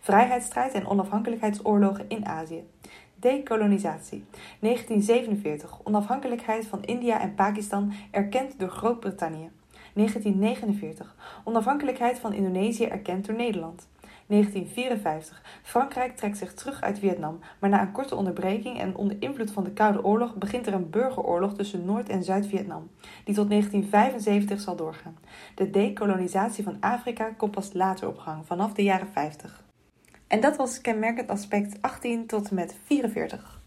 Vrijheidsstrijd 0.01 0.72
en 0.72 0.87
onafhankelijkheidsoorlogen 0.87 2.05
in 2.09 2.27
Azië. 2.27 2.62
Dekolonisatie. 3.14 4.24
1947. 4.61 5.79
Onafhankelijkheid 5.85 6.66
van 6.66 6.85
India 6.85 7.20
en 7.20 7.35
Pakistan 7.35 7.92
erkend 8.11 8.59
door 8.59 8.70
Groot-Brittannië. 8.70 9.51
1949. 9.92 11.14
Onafhankelijkheid 11.44 12.18
van 12.18 12.33
Indonesië 12.33 12.85
erkend 12.85 13.27
door 13.27 13.37
Nederland. 13.37 13.88
1954. 14.29 15.43
Frankrijk 15.62 16.17
trekt 16.17 16.38
zich 16.38 16.55
terug 16.55 16.81
uit 16.81 16.99
Vietnam, 16.99 17.38
maar 17.59 17.71
na 17.71 17.81
een 17.81 17.93
korte 17.93 18.14
onderbreking 18.14 18.79
en 18.79 18.97
onder 18.97 19.17
invloed 19.21 19.51
van 19.51 19.64
de 19.64 19.71
Koude 19.71 20.05
Oorlog 20.05 20.35
begint 20.35 20.67
er 20.67 20.73
een 20.73 20.91
burgeroorlog 20.91 21.55
tussen 21.55 21.85
Noord- 21.85 22.09
en 22.09 22.23
Zuid-Vietnam, 22.23 22.91
die 23.25 23.35
tot 23.35 23.49
1975 23.49 24.61
zal 24.61 24.77
doorgaan. 24.77 25.19
De 25.55 25.71
dekolonisatie 25.71 26.64
van 26.64 26.77
Afrika 26.81 27.31
komt 27.37 27.51
pas 27.51 27.73
later 27.73 28.09
op 28.09 28.19
gang, 28.19 28.47
vanaf 28.47 28.73
de 28.73 28.83
jaren 28.83 29.09
50. 29.12 29.64
En 30.27 30.41
dat 30.41 30.57
was 30.57 30.81
kenmerkend 30.81 31.29
aspect 31.31 31.83
18 31.83 32.27
tot 32.27 32.49
en 32.49 32.55
met 32.55 32.77
44. 32.85 33.58